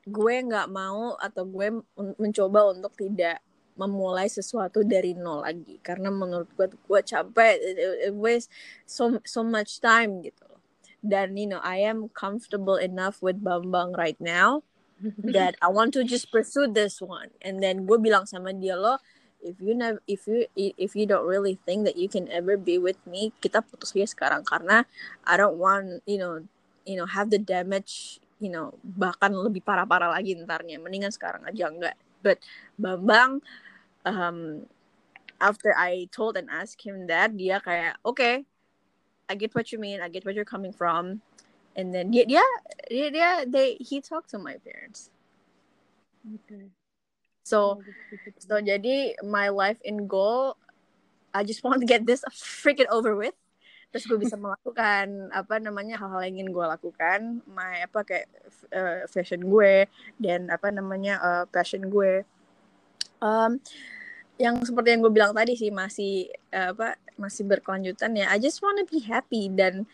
[0.08, 1.84] gue nggak mau atau gue
[2.16, 3.44] mencoba untuk tidak
[3.78, 5.78] memulai sesuatu dari nol lagi.
[5.84, 7.78] Karena menurut gue gue capek it,
[8.10, 8.50] it waste
[8.88, 10.48] so so much time gitu
[11.08, 14.64] dan you know I am comfortable enough with Bambang right now
[15.36, 17.30] that I want to just pursue this one.
[17.42, 18.98] And then gue bilang sama dia lo
[19.40, 22.82] if you never if you if you don't really think that you can ever be
[22.82, 24.42] with me kita putus aja sekarang.
[24.44, 24.90] Karena
[25.24, 26.44] I don't want you know
[26.84, 30.78] you know have the damage you know bahkan lebih parah-parah lagi ntarnya.
[30.82, 31.96] Mendingan sekarang aja enggak.
[32.22, 32.42] But
[32.78, 33.42] Bambang
[34.06, 34.66] um,
[35.42, 38.46] after I told and asked him that dia kayak okay
[39.28, 41.22] I get what you mean I get where you're coming from.
[41.78, 42.46] And then dia dia
[42.90, 45.14] dia, dia they he talked to my parents.
[46.26, 46.74] Okay.
[47.46, 47.80] So
[48.42, 50.58] so jadi my life in goal
[51.38, 53.38] I just want to get this freaking over with
[53.88, 57.20] terus gue bisa melakukan apa namanya hal-hal yang ingin gue lakukan.
[57.48, 58.28] My apa kayak
[58.76, 59.88] uh, fashion gue
[60.20, 62.28] dan apa namanya uh, passion gue.
[63.24, 63.58] Um,
[64.38, 68.28] yang seperti yang gue bilang tadi sih masih uh, apa masih berkelanjutan ya.
[68.30, 69.88] I just wanna be happy dan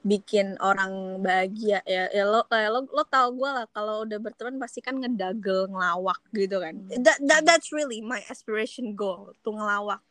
[0.00, 1.84] bikin orang bahagia.
[1.84, 6.22] Ya ya lo lo lo tau gue lah kalau udah berteman pasti kan ngedagel ngelawak
[6.32, 6.86] gitu kan.
[7.02, 10.06] That, that that's really my aspiration goal tuh ngelawak.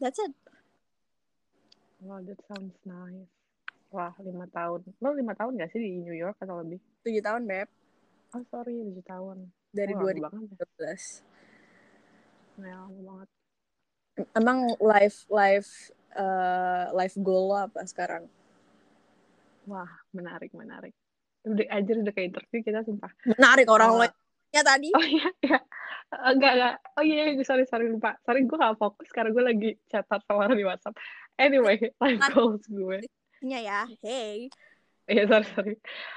[0.00, 0.39] That's it
[2.04, 3.28] wow that sounds nice.
[3.90, 4.86] Wah lima tahun.
[5.02, 6.78] Lo lima tahun gak sih di New York atau lebih?
[7.02, 7.68] Tujuh tahun beb.
[8.34, 9.50] Oh sorry tujuh tahun.
[9.74, 10.30] Dari dua ribu
[10.78, 11.22] belas.
[12.58, 13.28] Ya lama banget.
[14.36, 18.30] Emang life life uh, life goal lo apa sekarang?
[19.66, 20.94] Wah menarik menarik.
[21.42, 23.10] Udah aja udah kayak interview kita sumpah.
[23.26, 24.06] Menarik orang uh, lo
[24.50, 24.94] ya tadi.
[24.94, 25.58] oh iya iya.
[26.10, 26.74] Enggak enggak.
[26.98, 28.18] Oh iya, iya sorry sorry lupa.
[28.26, 30.98] Sorry gue gak fokus karena gue lagi catat sama di WhatsApp
[31.36, 32.98] anyway life goals gue.
[33.44, 34.50] Nya ya hey.
[35.10, 35.74] Iya sorry sorry.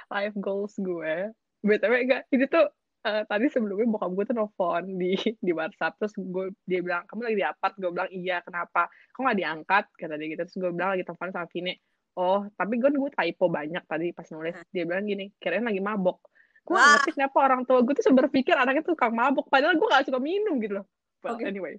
[0.09, 1.33] Life goals gue.
[1.65, 2.23] Btw enggak.
[2.29, 2.69] Ini tuh
[3.03, 5.97] uh, tadi sebelumnya bokap gue tuh nelfon di di WhatsApp.
[5.97, 7.73] Terus gue dia bilang kamu lagi di apart?
[7.79, 8.89] Gue bilang iya kenapa?
[9.13, 9.83] Kok nggak diangkat?
[9.97, 10.41] Kata dia gitu.
[10.45, 11.75] Terus gue bilang lagi telepon sama Vine
[12.13, 14.53] oh tapi gue gue typo banyak tadi pas nulis.
[14.69, 16.21] Dia bilang gini kirain lagi mabok.
[16.63, 19.49] Gue gak ngerti kenapa orang tua gue tuh berpikir anaknya tuh tukang mabok.
[19.51, 20.85] Padahal gue gak suka minum gitu loh.
[21.25, 21.49] Well, okay.
[21.49, 21.75] anyway.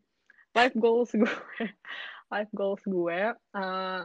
[0.55, 1.27] Life goals gue
[2.33, 4.03] life goals gue uh,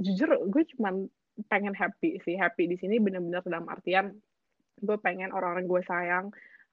[0.00, 1.06] jujur gue cuman
[1.48, 2.36] pengen happy sih.
[2.36, 4.12] Happy di sini bener-bener dalam artian
[4.80, 6.26] gue pengen orang-orang gue sayang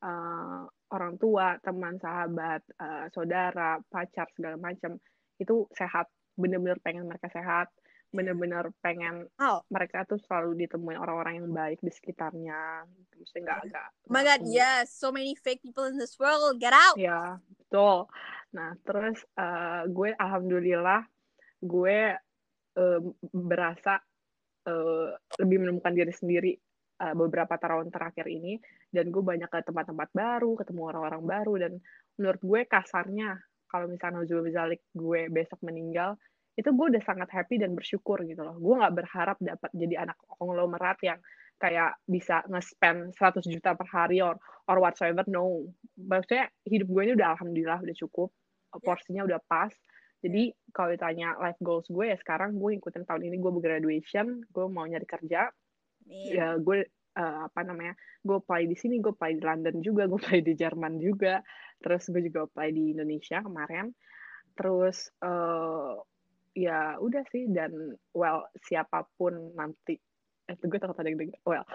[0.03, 0.63] uh,
[0.95, 4.99] orang tua teman sahabat uh, saudara pacar segala macam
[5.37, 6.09] itu sehat.
[6.35, 7.71] Bener-bener pengen mereka sehat.
[8.07, 9.59] Bener-bener pengen oh.
[9.67, 12.87] mereka tuh selalu ditemui orang-orang yang baik di sekitarnya.
[13.19, 14.95] Mesti nggak agak oh my god yes.
[14.95, 16.59] So many fake people in this world.
[16.63, 16.95] Get out.
[16.95, 18.07] Ya betul
[18.55, 21.03] nah terus uh, gue alhamdulillah
[21.61, 21.99] gue
[22.77, 22.99] uh,
[23.33, 23.97] berasa
[24.67, 25.09] uh,
[25.41, 26.51] lebih menemukan diri sendiri
[27.01, 28.59] uh, beberapa tahun terakhir ini.
[28.87, 31.53] Dan gue banyak ke tempat-tempat baru ketemu orang-orang baru.
[31.59, 31.71] Dan
[32.19, 33.37] menurut gue kasarnya
[33.67, 36.15] kalau misalnya Nuzul Zalik gue besok meninggal
[36.57, 38.57] itu gue udah sangat happy dan bersyukur gitu loh.
[38.57, 41.19] Gue nggak berharap dapat jadi anak konglomerat yang
[41.57, 44.37] kayak bisa nge-spend 100 juta per hari or
[44.69, 45.65] or whatsoever no.
[45.97, 48.29] Maksudnya hidup gue ini udah alhamdulillah udah cukup
[48.73, 48.79] ya.
[48.85, 49.73] porsinya udah pas.
[50.21, 54.65] Jadi kalau ditanya life goals gue ya sekarang gue ngikutin tahun ini gue graduation gue
[54.69, 55.49] mau nyari kerja.
[56.07, 56.55] Yeah.
[56.55, 56.87] ya gue
[57.19, 57.93] uh, apa namanya
[58.23, 61.41] gue apply di sini gue apply di London juga gue apply di Jerman juga.
[61.81, 63.93] Terus gue juga apply di Indonesia kemarin.
[64.57, 65.97] Terus uh,
[66.57, 70.01] ya udah sih dan well siapa pun nanti
[70.47, 71.67] eh, itu gue takut ada yang well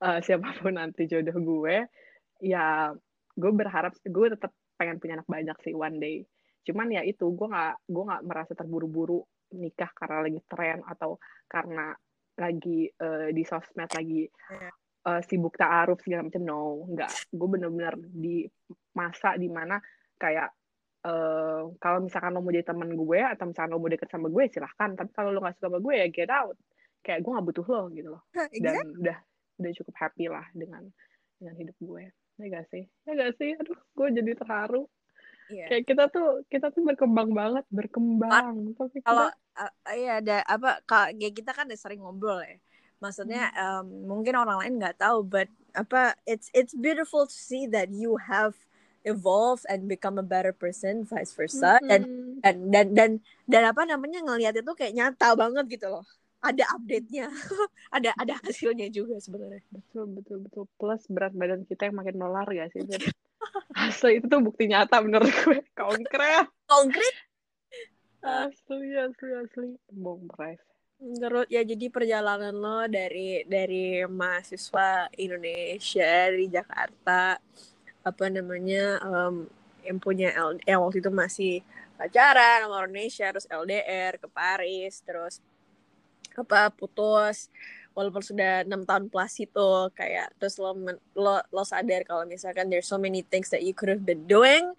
[0.00, 1.86] uh, siapa pun nanti jodoh gue
[2.42, 2.92] ya
[3.34, 6.16] gue berharap gue tetap pengen punya anak banyak sih one day.
[6.66, 9.22] Cuman ya itu gue nggak gue nggak merasa terburu-buru
[9.54, 11.94] nikah karena lagi tren atau karena
[12.34, 14.26] lagi uh, di sosmed lagi
[15.06, 16.42] uh, sibuk taaruf segala macam.
[16.42, 17.10] No nggak.
[17.30, 18.46] Gue bener-bener di
[18.94, 19.78] masa di mana
[20.18, 20.50] kayak
[21.06, 24.44] uh, kalau misalkan lo mau jadi teman gue atau misalkan lo mau deket sama gue
[24.50, 24.90] silahkan.
[24.98, 26.58] Tapi kalau lo nggak suka sama gue ya get out
[27.04, 28.22] kayak gue nggak butuh lo gitu loh.
[28.32, 29.18] Dan udah
[29.60, 30.88] udah cukup happy lah dengan
[31.38, 32.04] dengan hidup gue.
[32.40, 32.84] Ya gak sih?
[33.06, 33.54] Ya gak sih?
[33.60, 34.88] Aduh gue jadi terharu.
[35.52, 35.68] Yeah.
[35.68, 38.72] kayak kita tuh kita tuh berkembang banget berkembang.
[38.80, 42.56] Tapi kalau uh, iya ada apa kayak kita kan udah sering ngobrol ya.
[42.96, 47.92] Maksudnya um, mungkin orang lain nggak tahu but apa it's it's beautiful to see that
[47.92, 48.56] you have
[49.04, 51.76] evolve and become a better person vice versa.
[51.76, 51.88] Mm -hmm.
[51.92, 52.02] dan
[52.40, 53.10] dan dan dan
[53.44, 56.08] dan apa namanya ngelihat itu kayak nyata banget gitu loh
[56.44, 57.26] ada update-nya.
[57.94, 59.62] Ada ada hasilnya juga sebenarnya.
[59.70, 60.66] Betul betul betul.
[60.74, 62.82] Plus berat badan kita yang makin melar ya sih
[63.86, 65.62] asli itu tuh bukti nyata menurut gue.
[65.78, 66.50] Konkret.
[66.66, 67.14] Konkret?
[68.24, 69.68] Asli asli asli.
[69.94, 70.64] Bong price
[70.98, 77.38] Menurut ya jadi perjalanan lo dari dari mahasiswa Indonesia dari Jakarta
[78.02, 79.46] apa namanya um,
[79.84, 81.54] yang punya L, yang waktu itu masih
[82.00, 85.44] pacaran sama Indonesia terus LDR ke Paris terus
[86.34, 87.48] apa putus
[87.94, 90.74] walaupun sudah enam tahun plus itu kayak terus lo
[91.14, 94.74] lo lo sadar kalau misalkan there's so many things that you could have been doing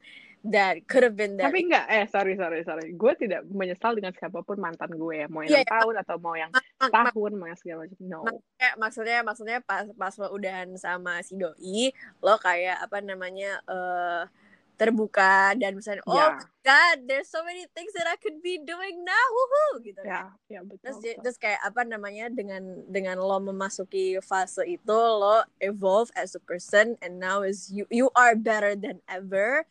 [0.46, 1.50] that could have been that.
[1.50, 2.94] Tapi enggak, eh sorry sorry sorry.
[2.94, 6.38] Gue tidak menyesal dengan siapa pun mantan gue ya, mau yang yeah, tahun atau mau
[6.38, 7.98] yang tahun, mau yang segala macam.
[8.06, 8.20] No.
[8.22, 11.90] Maksudnya, maksudnya maksudnya pas pas lo udahan sama si doi,
[12.22, 14.30] lo kayak apa namanya uh,
[14.76, 16.38] terbuka dan misalnya oh yeah.
[16.64, 20.28] god there's so many things that I could be doing now woohoo gitu ya yeah,
[20.60, 21.22] yeah, betul, terus betul.
[21.24, 27.00] terus kayak apa namanya dengan dengan lo memasuki fase itu lo evolve as a person
[27.00, 29.64] and now is you you are better than ever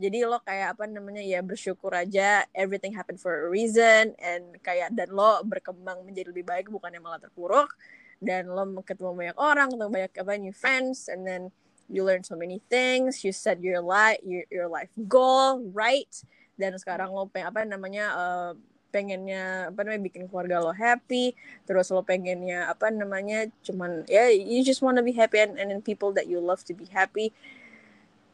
[0.00, 4.88] jadi lo kayak apa namanya ya bersyukur aja everything happened for a reason and kayak
[4.96, 7.72] dan lo berkembang menjadi lebih baik bukannya malah terpuruk
[8.20, 11.48] dan lo ketemu banyak orang ketemu banyak apa new friends and then
[11.90, 16.22] you learn so many things you set your life your, your life goal right
[16.54, 18.50] dan sekarang lo pengen apa namanya uh,
[18.90, 21.32] pengennya apa namanya bikin keluarga lo happy
[21.64, 25.70] terus lo pengennya apa namanya cuman ya yeah, you just wanna be happy and, and
[25.70, 27.32] then people that you love to be happy.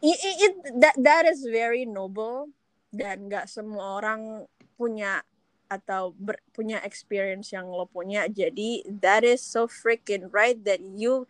[0.04, 2.52] It, it, that that is very noble
[2.92, 4.44] dan nggak semua orang
[4.76, 5.24] punya
[5.66, 8.28] atau ber, punya experience yang lo punya.
[8.28, 11.26] Jadi that is so freaking right that you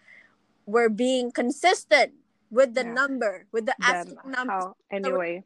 [0.67, 2.13] were being consistent
[2.51, 2.93] with the yeah.
[2.95, 5.43] number with the asking number anyway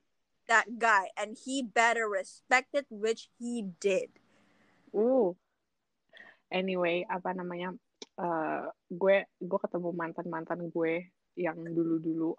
[0.48, 4.10] that guy and he better respect it which he did
[4.96, 5.36] Ooh.
[6.50, 7.76] anyway apa namanya
[8.18, 12.32] uh, gue gue ketemu mantan mantan gue yang dulu dulu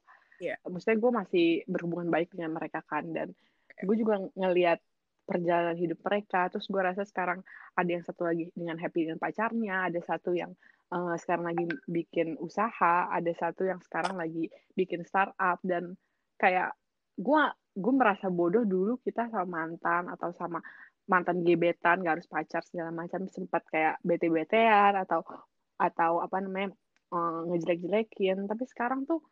[0.43, 0.59] yeah.
[0.67, 3.31] maksudnya gue masih berhubungan baik dengan mereka kan dan
[3.81, 4.83] gue juga ngelihat
[5.23, 7.39] perjalanan hidup mereka terus gue rasa sekarang
[7.77, 10.51] ada yang satu lagi dengan happy dengan pacarnya ada satu yang
[10.91, 15.95] uh, sekarang lagi bikin usaha ada satu yang sekarang lagi bikin startup dan
[16.37, 16.75] kayak
[17.15, 20.59] gue gue merasa bodoh dulu kita sama mantan atau sama
[21.07, 25.23] mantan gebetan gak harus pacar segala macam sempat kayak bete-betean atau
[25.79, 26.75] atau apa namanya
[27.15, 29.23] uh, ngejelek-jelekin tapi sekarang tuh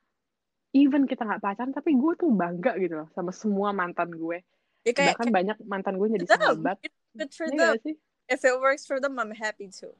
[0.73, 4.41] even kita nggak pacaran tapi gue tuh bangga gitu loh sama semua mantan gue
[4.85, 6.77] ya, kayak, bahkan kayak, banyak mantan gue jadi sahabat
[7.13, 7.77] good for them.
[7.85, 7.95] Sih?
[8.29, 9.93] if it works for them I'm happy too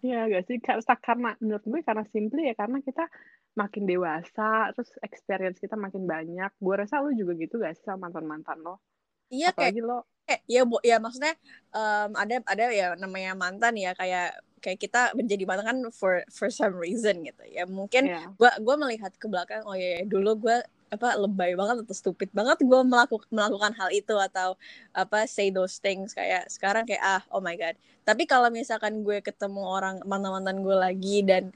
[0.00, 0.56] Iya gak sih?
[0.60, 3.04] Karena menurut gue karena simply ya karena kita
[3.52, 6.50] makin dewasa terus experience kita makin banyak.
[6.56, 8.80] Gue rasa lu juga gitu gak sih sama mantan mantan lo?
[9.28, 9.98] Iya Apalagi kayak lo?
[10.24, 11.34] Kayak ya bu ya maksudnya
[11.76, 16.48] um, ada ada ya namanya mantan ya kayak kayak kita menjadi mantan kan for for
[16.48, 17.68] some reason gitu ya.
[17.68, 18.26] Mungkin yeah.
[18.40, 20.56] gua gua melihat ke belakang oh ya, ya dulu gue
[20.90, 24.58] apa lebay banget atau stupid banget gue melakukan melakukan hal itu atau
[24.90, 26.12] apa say those things.
[26.12, 27.78] Kayak sekarang kayak ah oh my god.
[28.02, 31.54] Tapi kalau misalkan gue ketemu orang mantan mantan gue lagi dan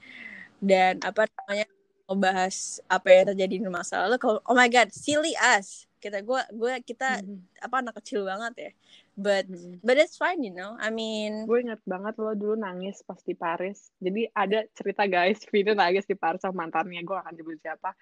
[0.63, 1.67] dan apa namanya
[2.07, 5.91] membahas apa yang terjadi di masa lalu kalau oh my god silly us.
[5.99, 7.65] Kita gue gue kita mm -hmm.
[7.67, 8.73] apa anak kecil banget ya.
[9.15, 9.79] But hmm.
[9.87, 10.75] but it's fine you know.
[10.75, 13.95] I mean gue inget banget lo dulu nangis pas di Paris.
[14.03, 16.99] Jadi ada cerita guys Vino nangis di Paris sama mantannya.
[17.07, 17.95] Gue akan sebut siapa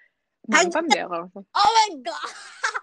[0.50, 2.30] mantan dia kalau oh my god.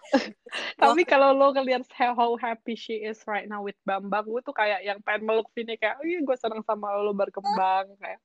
[0.81, 4.81] Tapi kalau lo ngeliat how happy she is right now with Bambang gue tuh kayak
[4.81, 8.21] yang pengen meluk Vini kayak oh iya gue seneng sama lo berkembang kayak.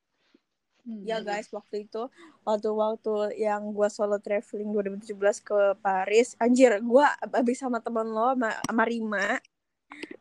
[0.84, 1.00] Hmm.
[1.00, 2.12] Ya guys, waktu itu
[2.44, 8.52] waktu-waktu yang gue solo traveling 2017 ke Paris, anjir, gue abis sama temen lo sama,
[8.68, 9.40] sama Rima,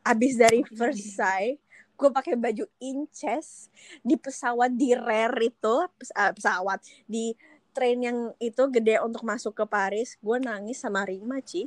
[0.00, 1.60] abis dari Versailles
[1.94, 3.70] gue pakai baju inches
[4.02, 7.30] di pesawat di rare itu uh, pesawat di
[7.74, 11.66] train yang itu gede untuk masuk ke Paris gue nangis sama Rima Ci.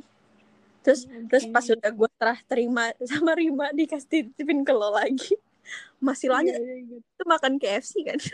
[0.80, 1.28] Terus okay.
[1.28, 5.36] terus pas udah gue terah terima sama Rima dikasih tipin ke lo lagi.
[6.00, 6.56] Masih lanjut.
[6.56, 8.20] yeah, yeah, itu makan KFC kan?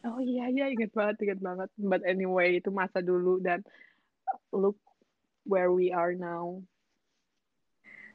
[0.00, 1.68] Oh iya iya inget banget inget banget.
[1.76, 3.60] But anyway itu masa dulu dan
[4.48, 4.80] look
[5.44, 6.64] where we are now.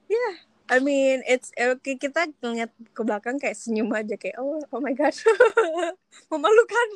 [0.09, 4.82] Yeah I mean, it's okay kita ngeliat ke belakang kayak senyum aja kayak oh oh
[4.82, 5.13] my god.
[6.34, 6.89] Memalukan.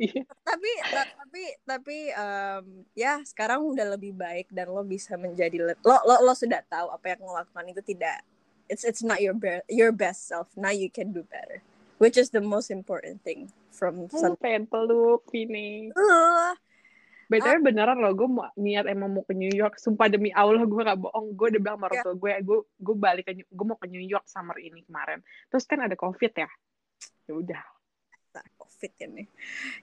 [0.00, 0.22] Iya.
[0.42, 2.64] tapi tapi tapi um,
[2.96, 7.14] ya sekarang udah lebih baik dan lo bisa menjadi lo lo lo sudah tahu apa
[7.14, 8.24] yang lo lakukan itu tidak
[8.68, 10.48] it's it's not your be your best self.
[10.56, 11.60] Now you can do better,
[12.00, 14.08] which is the most important thing from.
[14.08, 15.92] Oh, pengen peluk ini.
[15.92, 16.56] Uh,
[17.32, 19.80] BTW beneran loh, gue mau niat emang mau ke New York.
[19.80, 21.32] Sumpah demi Allah gue gak bohong.
[21.32, 23.88] Gue udah bilang sama orang tua gue, gue gue balik ke New- gue mau ke
[23.88, 25.24] New York summer ini kemarin.
[25.48, 26.48] Terus kan ada COVID ya.
[27.24, 27.62] Ya udah.
[28.74, 29.24] Covid ini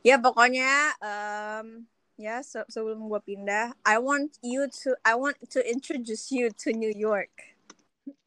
[0.03, 1.87] ya pokoknya em,
[2.19, 6.75] ya se- sebelum gue pindah I want you to I want to introduce you to
[6.75, 7.31] New York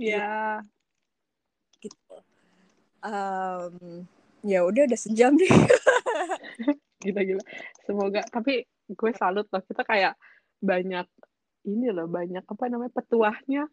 [0.00, 0.64] Ya.
[1.84, 2.16] gitu
[3.04, 4.08] Em,
[4.40, 5.52] ya udah udah sejam nih
[7.04, 7.44] Gila-gila.
[7.84, 8.24] Semoga.
[8.32, 9.60] Tapi gue salut loh.
[9.60, 10.16] Kita kayak
[10.56, 11.04] banyak
[11.68, 13.68] ini loh, banyak apa namanya petuahnya.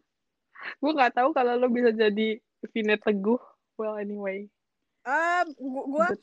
[0.76, 2.36] Gue nggak tahu kalau lo bisa jadi
[2.76, 3.40] Vina Teguh.
[3.80, 4.52] Well anyway,
[5.02, 6.14] um luck.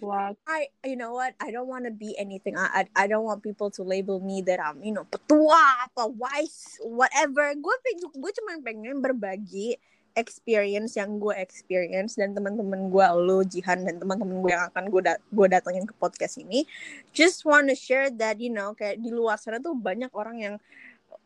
[0.48, 1.36] I you know what?
[1.40, 2.56] I don't want to be anything.
[2.56, 6.08] I, I I don't want people to label me that I'm you know petua apa
[6.08, 7.52] wise whatever.
[7.60, 7.76] Gue
[8.16, 9.76] gue cuma pengen berbagi
[10.18, 15.02] experience yang gue experience dan teman-teman gue lo Jihan dan teman-teman gue yang akan gue
[15.06, 16.64] da gue datengin ke podcast ini.
[17.12, 20.56] Just wanna share that you know kayak di luar sana tuh banyak orang yang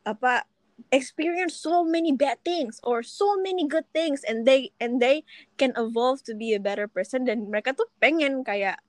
[0.04, 0.44] apa
[0.90, 5.24] experience so many bad things or so many good things and they and they
[5.56, 7.24] can evolve to be a better person.
[7.24, 8.82] Dan mereka tuh pengen kayak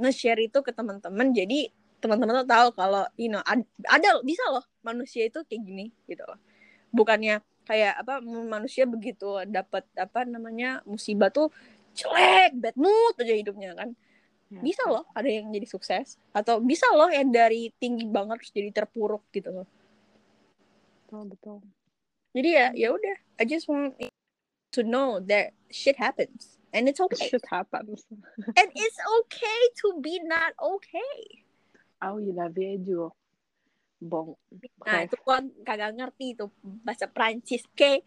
[0.00, 1.34] nge-share itu ke teman-teman.
[1.34, 1.68] Jadi
[2.00, 6.22] teman-teman tuh tahu kalau you know ad- ada bisa loh manusia itu kayak gini gitu
[6.24, 6.38] loh.
[6.94, 11.50] Bukannya kayak apa manusia begitu dapat apa namanya musibah tuh
[11.94, 13.92] jelek bad mood aja hidupnya kan.
[14.52, 14.60] Ya.
[14.60, 18.84] bisa loh ada yang jadi sukses atau bisa loh yang dari tinggi banget terus jadi
[18.84, 19.64] terpuruk gitu loh
[21.12, 21.58] Betul, betul.
[22.32, 24.00] jadi ya ya udah I just want
[24.72, 28.08] to know that shit happens and it's okay Shit happens.
[28.58, 31.44] and it's okay to be not okay
[32.00, 33.12] Oh, you love you.
[34.02, 34.34] Bong.
[34.82, 36.50] Nah, itu gua kagak ngerti itu
[36.82, 37.62] bahasa Prancis.
[37.70, 38.02] Oke.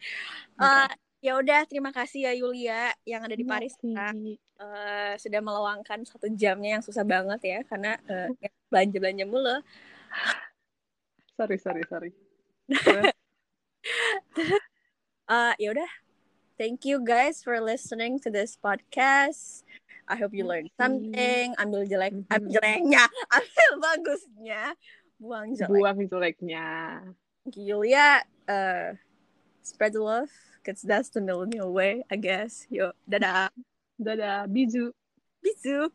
[0.60, 0.90] Eh,
[1.24, 4.36] ya udah, terima kasih ya Yulia yang ada di Paris Iya nah, sih.
[4.36, 9.64] eh, sudah meluangkan satu jamnya yang susah banget ya karena eh, ya, belanja-belanja mulu.
[11.40, 12.12] Sorry, sorry, sorry.
[15.26, 15.92] Eh, ya udah.
[16.56, 19.66] Thank you guys for listening to this podcast.
[20.06, 20.70] I hope you you.
[20.78, 21.58] something.
[21.58, 22.30] Ambil jelek, Mhm.
[22.30, 23.04] ambil jeleknya,
[23.36, 24.62] ambil bagusnya,
[25.18, 25.74] buang jelek.
[25.74, 26.68] Buang jeleknya.
[27.58, 28.94] Yulia, uh,
[29.66, 30.30] spread the love,
[30.62, 32.70] cause that's the millennial way, I guess.
[32.70, 33.50] Yo, dadah,
[33.98, 34.94] Dadah, bizu.
[35.42, 35.90] bisous.